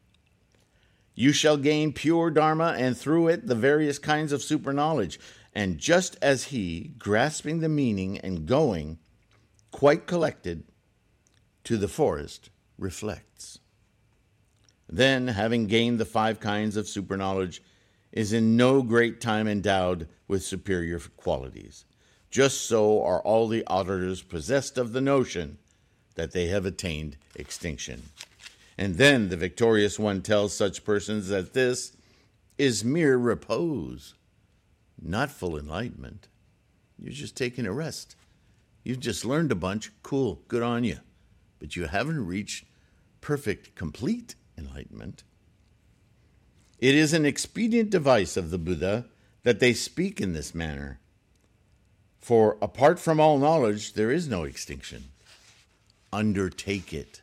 You 1.14 1.32
shall 1.32 1.56
gain 1.56 1.92
pure 1.92 2.30
Dharma, 2.30 2.74
and 2.76 2.96
through 2.96 3.28
it 3.28 3.46
the 3.46 3.54
various 3.54 3.98
kinds 3.98 4.32
of 4.32 4.42
super 4.42 4.72
knowledge. 4.72 5.20
And 5.54 5.78
just 5.78 6.16
as 6.20 6.44
he, 6.44 6.92
grasping 6.98 7.60
the 7.60 7.68
meaning 7.68 8.18
and 8.18 8.46
going, 8.46 8.98
quite 9.70 10.06
collected, 10.06 10.64
to 11.64 11.76
the 11.76 11.88
forest, 11.88 12.50
reflects. 12.78 13.60
Then, 14.88 15.28
having 15.28 15.66
gained 15.66 15.98
the 15.98 16.04
five 16.04 16.40
kinds 16.40 16.76
of 16.76 16.88
super 16.88 17.16
knowledge, 17.16 17.62
is 18.12 18.32
in 18.32 18.56
no 18.56 18.82
great 18.82 19.20
time 19.20 19.48
endowed 19.48 20.08
with 20.28 20.44
superior 20.44 21.00
qualities. 21.16 21.84
Just 22.30 22.66
so 22.66 23.02
are 23.02 23.20
all 23.22 23.48
the 23.48 23.64
auditors 23.66 24.22
possessed 24.22 24.76
of 24.76 24.92
the 24.92 25.00
notion 25.00 25.58
that 26.16 26.32
they 26.32 26.46
have 26.46 26.66
attained 26.66 27.16
extinction. 27.34 28.02
And 28.76 28.96
then 28.96 29.28
the 29.28 29.36
victorious 29.36 29.98
one 29.98 30.22
tells 30.22 30.56
such 30.56 30.84
persons 30.84 31.28
that 31.28 31.54
this 31.54 31.96
is 32.58 32.84
mere 32.84 33.16
repose, 33.16 34.14
not 35.00 35.30
full 35.30 35.56
enlightenment. 35.56 36.28
You're 36.98 37.12
just 37.12 37.36
taking 37.36 37.66
a 37.66 37.72
rest. 37.72 38.16
You've 38.82 39.00
just 39.00 39.24
learned 39.24 39.52
a 39.52 39.56
bunch. 39.56 39.90
Cool, 40.02 40.42
good 40.48 40.62
on 40.62 40.84
you. 40.84 40.98
But 41.58 41.76
you 41.76 41.86
haven't 41.86 42.26
reached 42.26 42.66
perfect, 43.20 43.74
complete 43.74 44.34
enlightenment. 44.58 45.24
It 46.78 46.94
is 46.94 47.12
an 47.12 47.24
expedient 47.24 47.90
device 47.90 48.36
of 48.36 48.50
the 48.50 48.58
Buddha 48.58 49.06
that 49.42 49.60
they 49.60 49.72
speak 49.72 50.20
in 50.20 50.32
this 50.32 50.54
manner. 50.54 51.00
For 52.18 52.58
apart 52.60 52.98
from 52.98 53.20
all 53.20 53.38
knowledge, 53.38 53.94
there 53.94 54.10
is 54.10 54.28
no 54.28 54.44
extinction. 54.44 55.04
Undertake 56.12 56.92
it. 56.92 57.22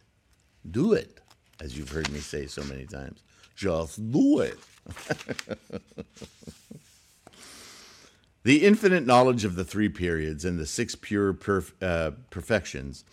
Do 0.70 0.94
it, 0.94 1.21
as 1.62 1.78
you've 1.78 1.89
heard 1.89 2.12
me 2.12 2.19
say 2.19 2.47
so 2.47 2.63
many 2.63 2.86
times. 2.86 3.21
Just 3.56 4.12
do 4.12 4.39
it. 4.39 4.58
the 8.43 8.65
infinite 8.65 9.06
knowledge 9.06 9.45
of 9.45 9.56
the 9.56 9.63
three 9.63 9.89
periods 9.89 10.43
and 10.43 10.58
the 10.58 10.65
six 10.65 10.95
pure 10.95 11.34
perf- 11.34 11.74
uh, 11.80 12.12
perfections, 12.32 13.06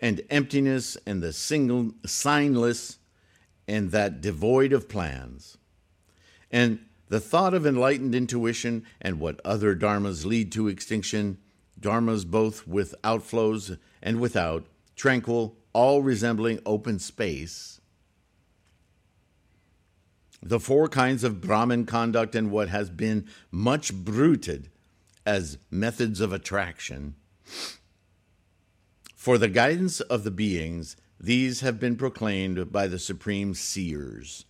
and 0.00 0.22
emptiness 0.30 0.96
and 1.06 1.22
the 1.22 1.34
single 1.34 1.92
signless 2.06 2.96
and 3.68 3.90
that 3.90 4.22
devoid 4.22 4.72
of 4.72 4.88
plans, 4.88 5.58
and 6.50 6.78
the 7.08 7.20
thought 7.20 7.52
of 7.52 7.66
enlightened 7.66 8.14
intuition 8.14 8.84
and 9.02 9.20
what 9.20 9.38
other 9.44 9.76
dharmas 9.76 10.24
lead 10.24 10.50
to 10.52 10.66
extinction, 10.66 11.36
dharmas 11.78 12.26
both 12.26 12.66
with 12.66 12.94
outflows 13.04 13.76
and 14.02 14.18
without, 14.18 14.64
tranquil, 14.96 15.56
all 15.74 16.02
resembling 16.02 16.58
open 16.64 16.98
space 16.98 17.80
the 20.42 20.58
four 20.58 20.88
kinds 20.88 21.22
of 21.22 21.40
Brahmin 21.40 21.86
conduct 21.86 22.34
and 22.34 22.50
what 22.50 22.68
has 22.68 22.90
been 22.90 23.26
much 23.50 23.94
bruited 23.94 24.68
as 25.24 25.58
methods 25.70 26.20
of 26.20 26.32
attraction. 26.32 27.14
For 29.14 29.38
the 29.38 29.48
guidance 29.48 30.00
of 30.00 30.24
the 30.24 30.32
beings, 30.32 30.96
these 31.20 31.60
have 31.60 31.78
been 31.78 31.94
proclaimed 31.94 32.72
by 32.72 32.88
the 32.88 32.98
supreme 32.98 33.54
seers. 33.54 34.44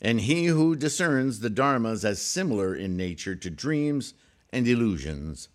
And 0.00 0.22
he 0.22 0.46
who 0.46 0.74
discerns 0.74 1.38
the 1.38 1.50
dharmas 1.50 2.04
as 2.04 2.20
similar 2.20 2.74
in 2.74 2.96
nature 2.96 3.36
to 3.36 3.48
dreams 3.48 4.14
and 4.52 4.66
illusions, 4.66 5.48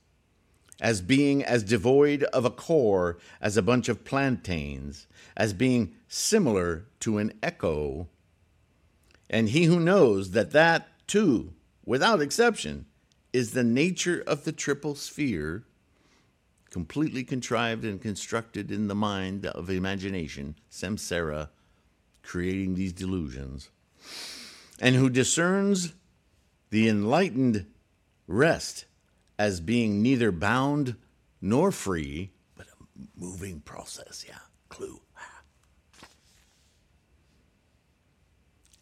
as 0.79 1.01
being 1.01 1.43
as 1.43 1.63
devoid 1.63 2.23
of 2.23 2.45
a 2.45 2.49
core 2.49 3.17
as 3.41 3.57
a 3.57 3.61
bunch 3.61 3.89
of 3.89 4.05
plantains, 4.05 5.07
as 5.35 5.51
being 5.51 5.93
similar 6.07 6.85
to 7.01 7.17
an 7.17 7.33
echo 7.43 8.07
and 9.29 9.49
he 9.49 9.65
who 9.65 9.79
knows 9.79 10.31
that 10.31 10.51
that, 10.51 10.87
too, 11.07 11.53
without 11.85 12.21
exception, 12.21 12.85
is 13.33 13.51
the 13.51 13.63
nature 13.63 14.23
of 14.25 14.43
the 14.43 14.51
triple 14.51 14.95
sphere, 14.95 15.63
completely 16.69 17.23
contrived 17.23 17.83
and 17.83 18.01
constructed 18.01 18.71
in 18.71 18.87
the 18.87 18.95
mind 18.95 19.45
of 19.45 19.69
imagination, 19.69 20.55
samsara, 20.71 21.49
creating 22.23 22.75
these 22.75 22.93
delusions, 22.93 23.69
and 24.79 24.95
who 24.95 25.09
discerns 25.09 25.93
the 26.69 26.87
enlightened 26.87 27.65
rest 28.27 28.85
as 29.39 29.61
being 29.61 30.01
neither 30.01 30.31
bound 30.31 30.95
nor 31.41 31.71
free, 31.71 32.31
but 32.55 32.67
a 32.67 33.19
moving 33.19 33.59
process. 33.61 34.25
Yeah, 34.27 34.39
clue. 34.69 34.99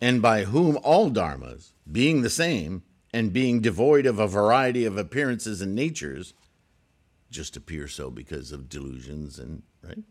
And 0.05 0.21
by 0.21 0.43
whom 0.43 0.77
all 0.83 1.09
dharmas, 1.09 1.71
being 1.91 2.21
the 2.21 2.29
same 2.29 2.83
and 3.11 3.33
being 3.33 3.59
devoid 3.59 4.05
of 4.05 4.19
a 4.19 4.27
variety 4.27 4.85
of 4.85 4.99
appearances 4.99 5.61
and 5.61 5.73
natures, 5.73 6.35
just 7.31 7.57
appear 7.57 7.87
so 7.87 8.11
because 8.11 8.51
of 8.51 8.69
delusions 8.69 9.39
and 9.39 9.63
right 9.81 10.03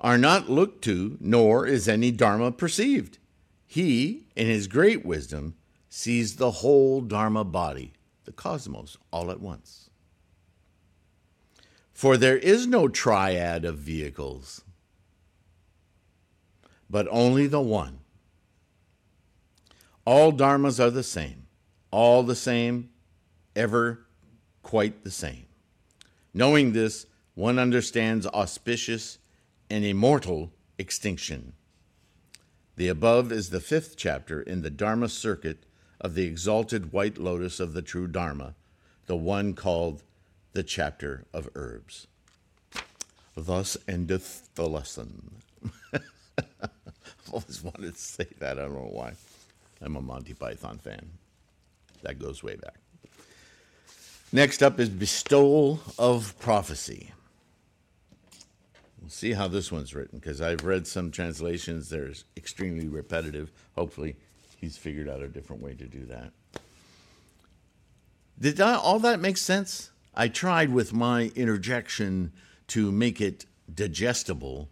are 0.00 0.16
not 0.16 0.48
looked 0.48 0.82
to 0.82 1.18
nor 1.20 1.66
is 1.66 1.86
any 1.86 2.10
dharma 2.10 2.50
perceived. 2.50 3.18
He 3.66 4.26
in 4.34 4.46
his 4.46 4.66
great 4.66 5.04
wisdom 5.04 5.56
sees 5.90 6.36
the 6.36 6.50
whole 6.62 7.02
dharma 7.02 7.44
body 7.44 7.92
the 8.24 8.32
cosmos 8.32 8.96
all 9.12 9.30
at 9.30 9.42
once. 9.42 9.90
For 11.92 12.16
there 12.16 12.38
is 12.38 12.66
no 12.66 12.88
triad 12.88 13.66
of 13.66 13.76
vehicles 13.76 14.62
but 16.88 17.06
only 17.10 17.46
the 17.46 17.60
one 17.60 17.98
all 20.08 20.32
dharmas 20.32 20.82
are 20.82 20.88
the 20.90 21.02
same, 21.02 21.46
all 21.90 22.22
the 22.22 22.34
same, 22.34 22.88
ever 23.54 24.06
quite 24.62 25.04
the 25.04 25.10
same. 25.10 25.44
Knowing 26.32 26.72
this, 26.72 27.04
one 27.34 27.58
understands 27.58 28.26
auspicious 28.28 29.18
and 29.68 29.84
immortal 29.84 30.50
extinction. 30.78 31.52
The 32.76 32.88
above 32.88 33.30
is 33.30 33.50
the 33.50 33.60
fifth 33.60 33.98
chapter 33.98 34.40
in 34.40 34.62
the 34.62 34.70
Dharma 34.70 35.10
circuit 35.10 35.64
of 36.00 36.14
the 36.14 36.24
exalted 36.24 36.90
white 36.90 37.18
lotus 37.18 37.60
of 37.60 37.74
the 37.74 37.82
true 37.82 38.06
Dharma, 38.06 38.54
the 39.04 39.16
one 39.16 39.52
called 39.52 40.04
the 40.54 40.62
chapter 40.62 41.26
of 41.34 41.50
herbs. 41.54 42.06
Thus 43.36 43.76
endeth 43.86 44.48
the 44.54 44.70
lesson. 44.70 45.42
I've 45.92 47.30
always 47.30 47.62
wanted 47.62 47.94
to 47.94 48.00
say 48.00 48.26
that, 48.38 48.58
I 48.58 48.62
don't 48.62 48.72
know 48.72 48.88
why. 48.90 49.12
I'm 49.80 49.96
a 49.96 50.02
Monty 50.02 50.34
Python 50.34 50.78
fan. 50.78 51.10
That 52.02 52.18
goes 52.18 52.42
way 52.42 52.56
back. 52.56 52.76
Next 54.32 54.62
up 54.62 54.78
is 54.78 54.88
Bestowal 54.88 55.80
of 55.98 56.38
Prophecy. 56.38 57.12
We'll 59.00 59.10
see 59.10 59.32
how 59.32 59.48
this 59.48 59.72
one's 59.72 59.94
written 59.94 60.18
because 60.18 60.40
I've 60.42 60.64
read 60.64 60.86
some 60.86 61.10
translations. 61.10 61.88
They're 61.88 62.12
extremely 62.36 62.88
repetitive. 62.88 63.50
Hopefully, 63.74 64.16
he's 64.56 64.76
figured 64.76 65.08
out 65.08 65.22
a 65.22 65.28
different 65.28 65.62
way 65.62 65.74
to 65.74 65.86
do 65.86 66.04
that. 66.06 66.32
Did 68.38 68.60
I, 68.60 68.74
all 68.74 68.98
that 69.00 69.20
make 69.20 69.36
sense? 69.36 69.90
I 70.14 70.28
tried 70.28 70.72
with 70.72 70.92
my 70.92 71.30
interjection 71.34 72.32
to 72.68 72.92
make 72.92 73.20
it 73.20 73.46
digestible 73.72 74.68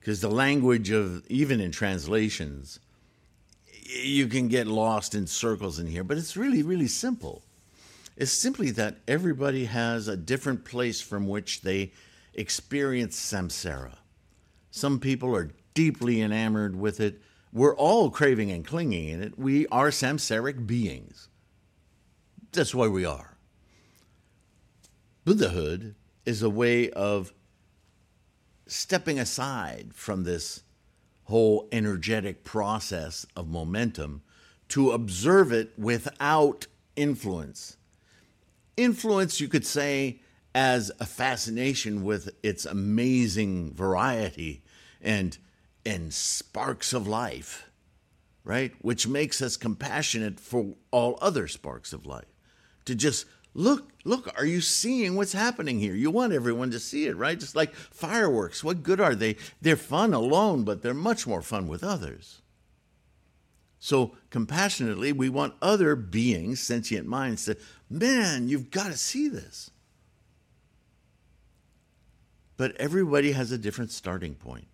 because 0.00 0.20
the 0.20 0.30
language 0.30 0.90
of, 0.90 1.24
even 1.28 1.60
in 1.60 1.70
translations, 1.70 2.80
you 3.84 4.26
can 4.26 4.48
get 4.48 4.66
lost 4.66 5.14
in 5.14 5.26
circles 5.26 5.78
in 5.78 5.86
here, 5.86 6.04
but 6.04 6.16
it's 6.16 6.36
really, 6.36 6.62
really 6.62 6.88
simple. 6.88 7.42
It's 8.16 8.32
simply 8.32 8.70
that 8.72 8.98
everybody 9.06 9.66
has 9.66 10.08
a 10.08 10.16
different 10.16 10.64
place 10.64 11.00
from 11.00 11.28
which 11.28 11.62
they 11.62 11.92
experience 12.32 13.18
samsara. 13.18 13.96
Some 14.70 15.00
people 15.00 15.34
are 15.36 15.50
deeply 15.74 16.20
enamored 16.20 16.76
with 16.76 17.00
it. 17.00 17.20
We're 17.52 17.76
all 17.76 18.10
craving 18.10 18.50
and 18.50 18.66
clinging 18.66 19.08
in 19.08 19.22
it. 19.22 19.38
We 19.38 19.66
are 19.68 19.90
samsaric 19.90 20.66
beings. 20.66 21.28
That's 22.52 22.74
why 22.74 22.88
we 22.88 23.04
are. 23.04 23.36
Buddhahood 25.24 25.94
is 26.26 26.42
a 26.42 26.50
way 26.50 26.90
of 26.90 27.32
stepping 28.66 29.18
aside 29.18 29.92
from 29.94 30.24
this 30.24 30.63
whole 31.24 31.68
energetic 31.72 32.44
process 32.44 33.26
of 33.36 33.48
momentum 33.48 34.22
to 34.68 34.92
observe 34.92 35.52
it 35.52 35.72
without 35.78 36.66
influence. 36.96 37.76
Influence, 38.76 39.40
you 39.40 39.48
could 39.48 39.66
say, 39.66 40.20
as 40.54 40.90
a 41.00 41.06
fascination 41.06 42.04
with 42.04 42.30
its 42.42 42.64
amazing 42.64 43.72
variety 43.74 44.62
and, 45.00 45.36
and 45.84 46.14
sparks 46.14 46.92
of 46.92 47.06
life, 47.06 47.70
right? 48.44 48.72
Which 48.80 49.08
makes 49.08 49.42
us 49.42 49.56
compassionate 49.56 50.38
for 50.38 50.74
all 50.90 51.18
other 51.20 51.48
sparks 51.48 51.92
of 51.92 52.06
life. 52.06 52.24
To 52.84 52.94
just 52.94 53.26
look, 53.54 53.92
look, 54.04 54.32
are 54.36 54.44
you 54.44 54.60
seeing 54.60 55.14
what's 55.16 55.32
happening 55.32 55.78
here? 55.78 55.94
You 55.94 56.10
want 56.10 56.32
everyone 56.32 56.70
to 56.72 56.80
see 56.80 57.06
it, 57.06 57.16
right? 57.16 57.38
Just 57.38 57.56
like 57.56 57.74
fireworks. 57.74 58.62
What 58.62 58.82
good 58.82 59.00
are 59.00 59.14
they? 59.14 59.36
They're 59.62 59.76
fun 59.76 60.12
alone, 60.12 60.64
but 60.64 60.82
they're 60.82 60.92
much 60.92 61.26
more 61.26 61.42
fun 61.42 61.68
with 61.68 61.82
others. 61.84 62.42
So, 63.78 64.16
compassionately, 64.30 65.12
we 65.12 65.28
want 65.28 65.54
other 65.60 65.94
beings, 65.94 66.58
sentient 66.58 67.06
minds, 67.06 67.44
to, 67.44 67.56
man, 67.90 68.48
you've 68.48 68.70
got 68.70 68.86
to 68.86 68.96
see 68.96 69.28
this. 69.28 69.70
But 72.56 72.74
everybody 72.76 73.32
has 73.32 73.52
a 73.52 73.58
different 73.58 73.90
starting 73.90 74.36
point, 74.36 74.68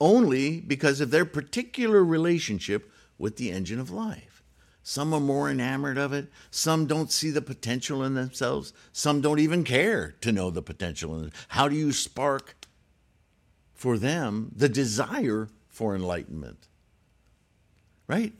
only 0.00 0.60
because 0.60 1.00
of 1.00 1.10
their 1.10 1.26
particular 1.26 2.02
relationship 2.02 2.90
with 3.18 3.36
the 3.36 3.50
engine 3.50 3.80
of 3.80 3.90
life. 3.90 4.33
Some 4.86 5.14
are 5.14 5.20
more 5.20 5.50
enamored 5.50 5.96
of 5.96 6.12
it. 6.12 6.28
Some 6.50 6.86
don't 6.86 7.10
see 7.10 7.30
the 7.30 7.40
potential 7.40 8.04
in 8.04 8.12
themselves. 8.12 8.74
Some 8.92 9.22
don't 9.22 9.38
even 9.38 9.64
care 9.64 10.14
to 10.20 10.30
know 10.30 10.50
the 10.50 10.60
potential 10.60 11.18
in. 11.18 11.32
How 11.48 11.68
do 11.68 11.74
you 11.74 11.90
spark 11.90 12.54
for 13.72 13.96
them 13.96 14.52
the 14.54 14.68
desire 14.68 15.48
for 15.68 15.94
enlightenment? 15.94 16.68
Right? 18.06 18.34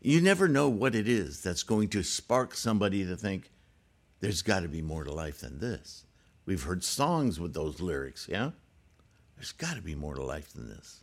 You 0.00 0.20
never 0.20 0.46
know 0.46 0.68
what 0.68 0.94
it 0.94 1.08
is 1.08 1.42
that's 1.42 1.64
going 1.64 1.88
to 1.88 2.04
spark 2.04 2.54
somebody 2.54 3.04
to 3.04 3.16
think 3.16 3.50
there's 4.20 4.42
got 4.42 4.60
to 4.60 4.68
be 4.68 4.82
more 4.82 5.02
to 5.02 5.12
life 5.12 5.40
than 5.40 5.58
this. 5.58 6.04
We've 6.46 6.62
heard 6.62 6.84
songs 6.84 7.40
with 7.40 7.54
those 7.54 7.80
lyrics, 7.80 8.28
yeah? 8.30 8.52
There's 9.34 9.52
got 9.52 9.74
to 9.74 9.82
be 9.82 9.96
more 9.96 10.14
to 10.14 10.22
life 10.22 10.52
than 10.52 10.68
this. 10.68 11.00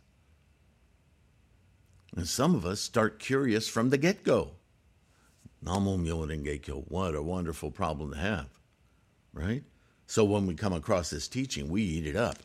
And 2.16 2.26
some 2.26 2.54
of 2.54 2.64
us 2.64 2.80
start 2.80 3.18
curious 3.18 3.68
from 3.68 3.90
the 3.90 3.98
get 3.98 4.24
go. 4.24 4.52
Namo 5.64 5.98
Myoho 5.98 6.84
What 6.88 7.14
a 7.14 7.22
wonderful 7.22 7.70
problem 7.70 8.12
to 8.12 8.18
have, 8.18 8.48
right? 9.32 9.64
So 10.06 10.24
when 10.24 10.46
we 10.46 10.54
come 10.54 10.72
across 10.72 11.10
this 11.10 11.28
teaching, 11.28 11.68
we 11.68 11.82
eat 11.82 12.06
it 12.06 12.16
up. 12.16 12.38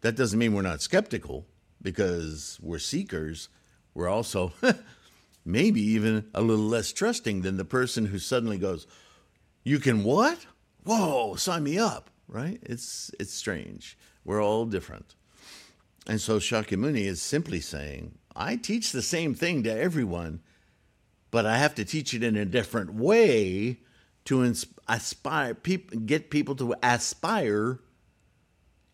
That 0.00 0.16
doesn't 0.16 0.38
mean 0.38 0.54
we're 0.54 0.62
not 0.62 0.80
skeptical 0.80 1.46
because 1.80 2.58
we're 2.62 2.78
seekers. 2.78 3.48
We're 3.94 4.08
also 4.08 4.52
maybe 5.44 5.80
even 5.80 6.30
a 6.34 6.40
little 6.40 6.64
less 6.64 6.92
trusting 6.92 7.42
than 7.42 7.56
the 7.56 7.64
person 7.64 8.06
who 8.06 8.18
suddenly 8.18 8.58
goes, 8.58 8.86
"You 9.64 9.78
can 9.78 10.04
what? 10.04 10.46
Whoa, 10.84 11.36
sign 11.36 11.64
me 11.64 11.78
up!" 11.78 12.10
Right? 12.28 12.60
It's 12.62 13.10
it's 13.20 13.34
strange. 13.34 13.98
We're 14.24 14.42
all 14.42 14.64
different, 14.66 15.14
and 16.06 16.20
so 16.20 16.38
Shakyamuni 16.38 17.04
is 17.04 17.20
simply 17.20 17.60
saying, 17.60 18.18
"I 18.34 18.56
teach 18.56 18.92
the 18.92 19.02
same 19.02 19.34
thing 19.34 19.62
to 19.64 19.72
everyone, 19.72 20.40
but 21.30 21.46
I 21.46 21.58
have 21.58 21.74
to 21.76 21.84
teach 21.84 22.14
it 22.14 22.22
in 22.22 22.36
a 22.36 22.44
different 22.44 22.94
way 22.94 23.80
to 24.24 24.42
inspire 24.42 25.54
people, 25.54 26.00
get 26.00 26.30
people 26.30 26.54
to 26.56 26.74
aspire 26.82 27.80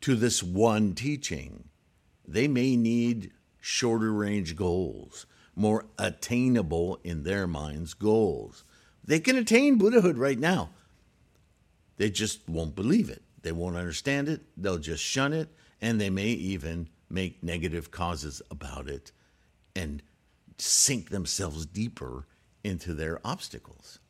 to 0.01 0.15
this 0.15 0.43
one 0.43 0.95
teaching. 0.95 1.69
They 2.27 2.49
may 2.49 2.77
need 2.77 3.33
shorter 3.61 4.13
range 4.13 4.57
goals." 4.57 5.27
more 5.59 5.87
attainable 5.99 7.01
in 7.03 7.25
their 7.25 7.47
minds 7.47 7.93
goals. 7.93 8.63
They 9.05 9.19
can 9.19 9.37
attain 9.37 9.77
Buddhahood 9.77 10.17
right 10.17 10.39
now. 10.39 10.71
They 11.97 12.11
just 12.11 12.49
won't 12.49 12.77
believe 12.77 13.11
it. 13.11 13.23
They 13.43 13.51
won't 13.51 13.77
understand 13.77 14.29
it. 14.29 14.43
They'll 14.57 14.79
just 14.79 15.03
shun 15.03 15.33
it. 15.33 15.49
And 15.81 16.01
they 16.01 16.11
may 16.11 16.29
even 16.29 16.89
make 17.11 17.43
negative 17.43 17.91
causes 17.91 18.41
about 18.51 18.89
it 18.89 19.11
and 19.79 20.03
sink 20.59 21.11
themselves 21.11 21.65
deeper 21.65 22.27
into 22.65 22.93
their 22.93 23.21
obstacles. 23.25 24.01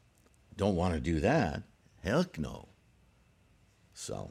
Don't 0.56 0.76
want 0.76 0.94
to 0.94 1.00
do 1.00 1.20
that. 1.20 1.62
Heck 2.02 2.38
no. 2.38 2.68
So, 3.92 4.30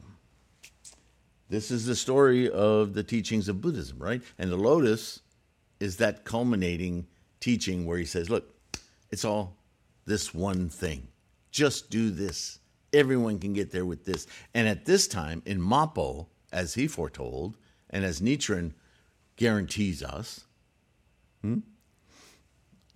this 1.48 1.70
is 1.70 1.86
the 1.86 1.94
story 1.94 2.50
of 2.50 2.92
the 2.94 3.04
teachings 3.04 3.48
of 3.48 3.60
Buddhism, 3.60 3.98
right? 3.98 4.20
And 4.36 4.50
the 4.50 4.56
lotus 4.56 5.20
is 5.78 5.98
that 5.98 6.24
culminating 6.24 7.06
teaching 7.38 7.86
where 7.86 7.98
he 7.98 8.04
says, 8.04 8.28
look, 8.28 8.52
it's 9.10 9.24
all 9.24 9.56
this 10.06 10.34
one 10.34 10.68
thing. 10.68 11.06
Just 11.52 11.88
do 11.88 12.10
this. 12.10 12.58
Everyone 12.92 13.38
can 13.38 13.52
get 13.52 13.70
there 13.70 13.86
with 13.86 14.04
this. 14.04 14.26
And 14.54 14.66
at 14.66 14.86
this 14.86 15.06
time, 15.06 15.42
in 15.46 15.60
Mappo, 15.60 16.26
as 16.52 16.74
he 16.74 16.88
foretold, 16.88 17.56
and 17.90 18.04
as 18.04 18.20
Nichiren 18.20 18.72
guarantees 19.36 20.02
us, 20.02 20.44
hmm? 21.42 21.58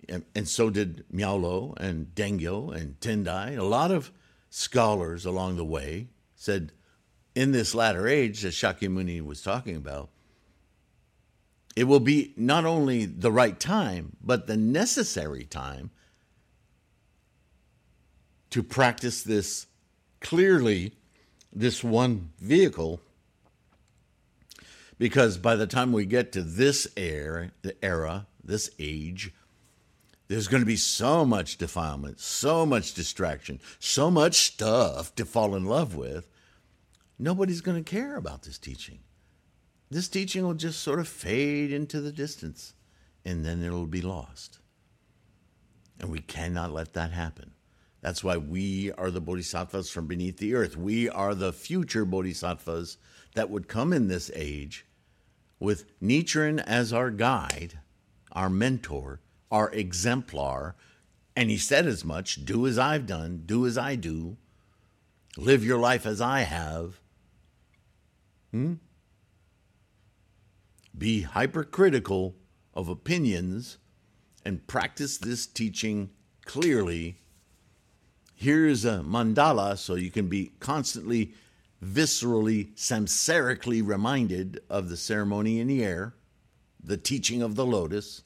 and, 0.09 0.23
and, 0.35 0.47
so 0.47 0.69
did 0.69 1.05
Miaolo 1.13 1.77
and 1.77 2.07
Dengyo 2.15 2.75
and 2.75 2.99
Tendai, 2.99 3.57
a 3.57 3.63
lot 3.63 3.91
of 3.91 4.11
scholars 4.49 5.25
along 5.25 5.55
the 5.55 5.65
way 5.65 6.07
said, 6.35 6.71
in 7.35 7.51
this 7.51 7.73
latter 7.73 8.07
age 8.07 8.41
that 8.41 8.49
Shakyamuni 8.53 9.21
was 9.21 9.41
talking 9.41 9.75
about, 9.75 10.09
it 11.75 11.85
will 11.85 11.99
be 11.99 12.33
not 12.37 12.65
only 12.65 13.05
the 13.05 13.31
right 13.31 13.59
time, 13.59 14.15
but 14.21 14.45
the 14.45 14.57
necessary 14.57 15.43
time 15.43 15.89
to 18.51 18.61
practice 18.61 19.23
this 19.23 19.65
clearly, 20.21 20.93
this 21.51 21.83
one 21.83 22.29
vehicle. 22.39 23.01
Because 24.99 25.39
by 25.39 25.55
the 25.55 25.65
time 25.65 25.91
we 25.91 26.05
get 26.05 26.31
to 26.33 26.43
this 26.43 26.87
era, 26.95 27.51
the 27.63 27.75
era, 27.83 28.27
this 28.43 28.69
age, 28.79 29.33
there's 30.27 30.47
going 30.47 30.61
to 30.61 30.67
be 30.67 30.75
so 30.75 31.25
much 31.25 31.57
defilement, 31.57 32.19
so 32.19 32.65
much 32.65 32.93
distraction, 32.93 33.59
so 33.79 34.09
much 34.09 34.35
stuff 34.35 35.13
to 35.15 35.25
fall 35.25 35.55
in 35.55 35.65
love 35.65 35.95
with. 35.95 36.27
Nobody's 37.19 37.61
going 37.61 37.83
to 37.83 37.89
care 37.89 38.15
about 38.15 38.43
this 38.43 38.57
teaching 38.57 38.99
this 39.93 40.07
teaching 40.07 40.43
will 40.43 40.55
just 40.55 40.81
sort 40.81 40.99
of 40.99 41.07
fade 41.07 41.71
into 41.71 42.01
the 42.01 42.11
distance 42.11 42.73
and 43.23 43.45
then 43.45 43.63
it'll 43.63 43.85
be 43.85 44.01
lost. 44.01 44.59
And 45.99 46.09
we 46.09 46.19
cannot 46.19 46.73
let 46.73 46.93
that 46.93 47.11
happen. 47.11 47.51
That's 48.01 48.23
why 48.23 48.37
we 48.37 48.91
are 48.93 49.11
the 49.11 49.21
bodhisattvas 49.21 49.89
from 49.89 50.07
beneath 50.07 50.37
the 50.37 50.55
earth. 50.55 50.75
We 50.75 51.09
are 51.09 51.33
the 51.33 51.53
future 51.53 52.03
bodhisattvas 52.03 52.97
that 53.35 53.49
would 53.49 53.69
come 53.69 53.93
in 53.93 54.07
this 54.07 54.29
age 54.35 54.85
with 55.59 55.85
Nichiren 56.01 56.61
as 56.65 56.91
our 56.91 57.11
guide, 57.11 57.79
our 58.33 58.49
mentor, 58.49 59.21
our 59.49 59.71
exemplar. 59.71 60.75
And 61.35 61.49
he 61.49 61.57
said 61.57 61.87
as 61.87 62.03
much 62.03 62.45
do 62.45 62.67
as 62.67 62.77
I've 62.77 63.07
done, 63.07 63.43
do 63.45 63.65
as 63.65 63.77
I 63.77 63.95
do, 63.95 64.37
live 65.37 65.63
your 65.63 65.79
life 65.79 66.05
as 66.05 66.19
I 66.21 66.41
have. 66.41 66.99
Hmm? 68.51 68.73
be 70.97 71.21
hypercritical 71.21 72.35
of 72.73 72.87
opinions 72.87 73.77
and 74.45 74.65
practice 74.67 75.17
this 75.17 75.45
teaching 75.45 76.09
clearly. 76.45 77.17
Here's 78.35 78.85
a 78.85 78.99
mandala 78.99 79.77
so 79.77 79.95
you 79.95 80.11
can 80.11 80.27
be 80.27 80.51
constantly, 80.59 81.33
viscerally, 81.83 82.73
samsarically 82.75 83.85
reminded 83.85 84.61
of 84.69 84.89
the 84.89 84.97
ceremony 84.97 85.59
in 85.59 85.67
the 85.67 85.83
air, 85.83 86.13
the 86.83 86.97
teaching 86.97 87.41
of 87.41 87.55
the 87.55 87.65
lotus. 87.65 88.23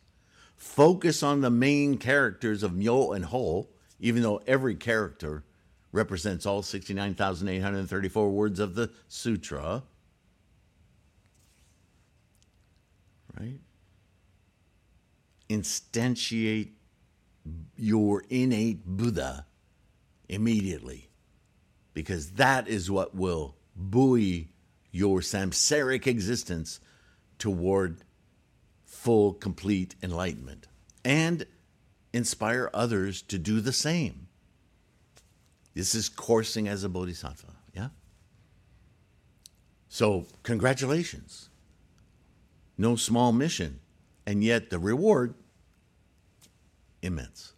Focus 0.56 1.22
on 1.22 1.42
the 1.42 1.50
main 1.50 1.98
characters 1.98 2.64
of 2.64 2.76
Myo 2.76 3.12
and 3.12 3.26
Ho, 3.26 3.70
even 4.00 4.24
though 4.24 4.42
every 4.48 4.76
character 4.76 5.44
represents 5.92 6.46
all 6.46 6.62
69,834 6.62 8.30
words 8.30 8.60
of 8.60 8.76
the 8.76 8.92
sutra. 9.08 9.84
right? 13.40 13.60
Instantiate 15.50 16.72
your 17.76 18.24
innate 18.30 18.86
Buddha 18.86 19.46
immediately 20.28 21.10
because 21.94 22.32
that 22.32 22.68
is 22.68 22.92
what 22.92 23.16
will 23.16 23.56
buoy 23.76 24.50
your 24.92 25.20
samsaric 25.22 26.08
existence 26.08 26.80
toward 27.40 28.04
full, 28.98 29.34
complete 29.34 29.96
enlightenment 30.02 30.68
and 31.06 31.46
inspire 32.14 32.70
others 32.74 33.22
to 33.22 33.38
do 33.38 33.62
the 33.62 33.74
same. 33.74 34.28
This 35.74 35.94
is 35.96 36.10
coursing 36.10 36.68
as 36.68 36.84
a 36.84 36.90
bodhisattva, 36.90 37.54
yeah? 37.74 37.90
So, 39.90 40.26
congratulations 40.44 41.50
no 42.78 42.96
small 42.96 43.32
mission, 43.32 43.80
and 44.26 44.44
yet 44.44 44.70
the 44.70 44.80
reward 44.80 45.34
immense. 47.02 47.54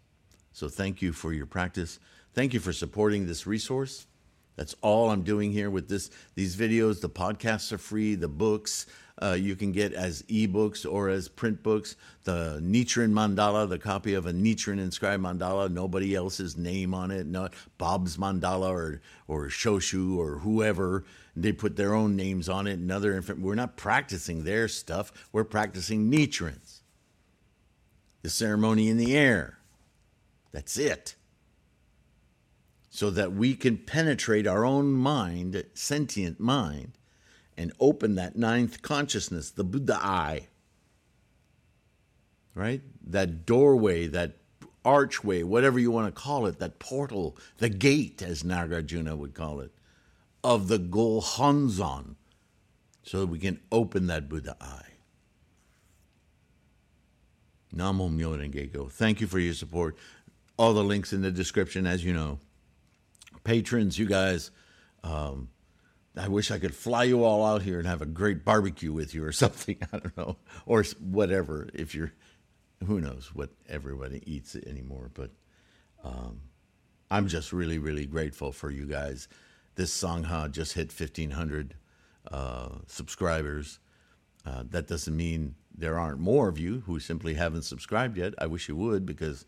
So 0.53 0.69
thank 0.69 1.01
you 1.01 1.11
for 1.11 1.33
your 1.33 1.45
practice. 1.45 1.99
Thank 2.33 2.53
you 2.53 2.59
for 2.59 2.73
supporting 2.73 3.27
this 3.27 3.45
resource. 3.45 4.07
That's 4.55 4.75
all 4.81 5.09
I'm 5.09 5.23
doing 5.23 5.51
here 5.51 5.69
with 5.69 5.87
this 5.87 6.09
these 6.35 6.55
videos. 6.55 6.99
The 6.99 7.09
podcasts 7.09 7.71
are 7.71 7.77
free. 7.77 8.15
The 8.15 8.27
books 8.27 8.87
uh, 9.21 9.37
you 9.39 9.55
can 9.55 9.71
get 9.71 9.93
as 9.93 10.23
ebooks 10.23 10.89
or 10.89 11.09
as 11.09 11.27
print 11.27 11.61
books. 11.63 11.95
The 12.23 12.59
Nichiren 12.63 13.11
mandala, 13.11 13.67
the 13.67 13.79
copy 13.79 14.13
of 14.13 14.25
a 14.25 14.31
Nichiren 14.31 14.79
inscribed 14.79 15.23
mandala, 15.23 15.71
nobody 15.71 16.15
else's 16.15 16.57
name 16.57 16.93
on 16.93 17.11
it, 17.11 17.27
not 17.27 17.53
Bob's 17.77 18.17
mandala 18.17 18.69
or 18.69 19.01
or 19.27 19.47
Shoshu 19.47 20.17
or 20.17 20.39
whoever. 20.39 21.05
They 21.35 21.51
put 21.51 21.75
their 21.75 21.93
own 21.93 22.15
names 22.15 22.49
on 22.49 22.67
it 22.67 22.73
and 22.73 22.91
other. 22.91 23.15
Inf- 23.15 23.37
we're 23.37 23.55
not 23.55 23.77
practicing 23.77 24.43
their 24.43 24.67
stuff. 24.67 25.11
We're 25.31 25.43
practicing 25.43 26.11
Nichiren's. 26.11 26.81
The 28.21 28.29
ceremony 28.29 28.89
in 28.89 28.97
the 28.97 29.17
air. 29.17 29.59
That's 30.51 30.77
it 30.77 31.15
so 32.99 33.09
that 33.11 33.31
we 33.31 33.55
can 33.55 33.77
penetrate 33.77 34.45
our 34.45 34.65
own 34.65 34.91
mind, 34.91 35.63
sentient 35.73 36.37
mind, 36.37 36.98
and 37.59 37.73
open 37.77 38.15
that 38.15 38.37
ninth 38.37 38.81
consciousness, 38.81 39.51
the 39.51 39.65
Buddha 39.65 39.99
eye. 40.01 40.47
Right? 42.55 42.81
That 43.05 43.45
doorway 43.45 44.07
that 44.07 44.37
archway, 44.85 45.43
whatever 45.43 45.77
you 45.77 45.91
want 45.91 46.07
to 46.07 46.21
call 46.21 46.45
it, 46.45 46.57
that 46.59 46.79
portal, 46.79 47.37
the 47.57 47.67
gate, 47.67 48.21
as 48.21 48.43
Nagarjuna 48.43 49.17
would 49.17 49.33
call 49.33 49.59
it, 49.59 49.71
of 50.41 50.69
the 50.69 50.79
Gohonzon, 50.79 52.15
so 53.03 53.19
that 53.19 53.27
we 53.27 53.39
can 53.39 53.59
open 53.73 54.07
that 54.07 54.29
Buddha 54.29 54.55
eye. 54.61 54.93
Namo 57.75 58.09
Myo 58.09 58.89
Thank 58.89 59.19
you 59.19 59.27
for 59.27 59.37
your 59.37 59.53
support. 59.53 59.97
All 60.57 60.73
the 60.73 60.83
links 60.83 61.11
in 61.11 61.21
the 61.21 61.31
description, 61.31 61.85
as 61.85 62.05
you 62.05 62.13
know. 62.13 62.39
Patrons, 63.43 63.99
you 63.99 64.05
guys, 64.05 64.49
um, 65.03 65.49
I 66.19 66.27
wish 66.27 66.51
I 66.51 66.59
could 66.59 66.75
fly 66.75 67.05
you 67.05 67.23
all 67.23 67.45
out 67.45 67.61
here 67.61 67.79
and 67.79 67.87
have 67.87 68.01
a 68.01 68.05
great 68.05 68.43
barbecue 68.43 68.91
with 68.91 69.15
you 69.15 69.23
or 69.23 69.31
something. 69.43 69.77
I 69.93 69.97
don't 69.97 70.17
know. 70.17 70.37
Or 70.65 70.83
whatever. 70.99 71.69
If 71.73 71.95
you're, 71.95 72.11
who 72.85 72.99
knows 72.99 73.31
what 73.33 73.51
everybody 73.67 74.21
eats 74.25 74.55
anymore. 74.55 75.09
But 75.13 75.31
um, 76.03 76.41
I'm 77.09 77.27
just 77.27 77.53
really, 77.53 77.77
really 77.77 78.05
grateful 78.05 78.51
for 78.51 78.69
you 78.69 78.85
guys. 78.85 79.27
This 79.75 79.97
Sangha 79.97 80.51
just 80.51 80.73
hit 80.73 80.91
1,500 80.91 81.75
uh, 82.31 82.69
subscribers. 82.87 83.79
Uh, 84.45 84.63
that 84.69 84.87
doesn't 84.87 85.15
mean 85.15 85.55
there 85.75 85.97
aren't 85.97 86.19
more 86.19 86.49
of 86.49 86.59
you 86.59 86.83
who 86.85 86.99
simply 86.99 87.35
haven't 87.35 87.63
subscribed 87.63 88.17
yet. 88.17 88.33
I 88.37 88.47
wish 88.47 88.67
you 88.67 88.75
would 88.75 89.05
because 89.05 89.45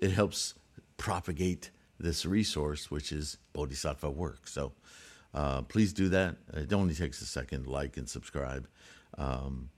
it 0.00 0.10
helps 0.10 0.54
propagate 0.98 1.70
this 1.98 2.26
resource, 2.26 2.90
which 2.90 3.12
is 3.12 3.38
Bodhisattva 3.52 4.10
work. 4.10 4.46
So 4.48 4.72
uh, 5.34 5.62
please 5.62 5.92
do 5.92 6.08
that. 6.10 6.36
It 6.52 6.72
only 6.72 6.94
takes 6.94 7.20
a 7.22 7.26
second. 7.26 7.66
Like 7.66 7.96
and 7.96 8.08
subscribe. 8.08 8.68
Um, 9.18 9.70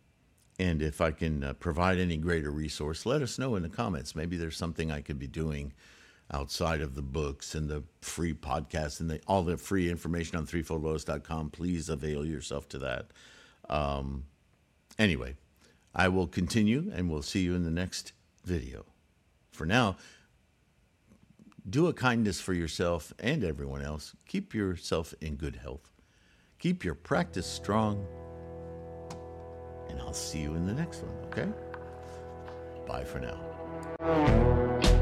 and 0.58 0.82
if 0.82 1.00
I 1.00 1.10
can 1.10 1.42
uh, 1.42 1.52
provide 1.54 1.98
any 1.98 2.16
greater 2.16 2.50
resource, 2.50 3.06
let 3.06 3.22
us 3.22 3.38
know 3.38 3.56
in 3.56 3.62
the 3.62 3.68
comments. 3.68 4.14
Maybe 4.14 4.36
there's 4.36 4.56
something 4.56 4.90
I 4.90 5.00
could 5.00 5.18
be 5.18 5.26
doing 5.26 5.72
outside 6.32 6.80
of 6.80 6.94
the 6.94 7.02
books 7.02 7.54
and 7.54 7.68
the 7.68 7.82
free 8.00 8.32
podcast 8.32 9.00
and 9.00 9.10
the, 9.10 9.20
all 9.26 9.42
the 9.42 9.56
free 9.56 9.90
information 9.90 10.38
on 10.38 10.46
threefoldlotus.com. 10.46 11.50
Please 11.50 11.88
avail 11.88 12.24
yourself 12.24 12.68
to 12.68 12.78
that. 12.78 13.06
Um, 13.68 14.24
anyway, 14.98 15.34
I 15.94 16.08
will 16.08 16.26
continue 16.26 16.90
and 16.94 17.10
we'll 17.10 17.22
see 17.22 17.40
you 17.40 17.54
in 17.54 17.64
the 17.64 17.70
next 17.70 18.12
video. 18.44 18.84
For 19.52 19.66
now, 19.66 19.96
do 21.68 21.86
a 21.86 21.92
kindness 21.92 22.40
for 22.40 22.52
yourself 22.52 23.12
and 23.18 23.42
everyone 23.42 23.82
else. 23.82 24.14
Keep 24.26 24.54
yourself 24.54 25.14
in 25.20 25.36
good 25.36 25.56
health. 25.56 25.90
Keep 26.58 26.84
your 26.84 26.94
practice 26.94 27.46
strong. 27.46 28.06
And 29.88 30.00
I'll 30.00 30.12
see 30.12 30.40
you 30.40 30.54
in 30.54 30.66
the 30.66 30.74
next 30.74 31.02
one, 31.02 31.16
okay? 31.26 31.48
Bye 32.86 33.04
for 33.04 33.20
now. 33.20 34.93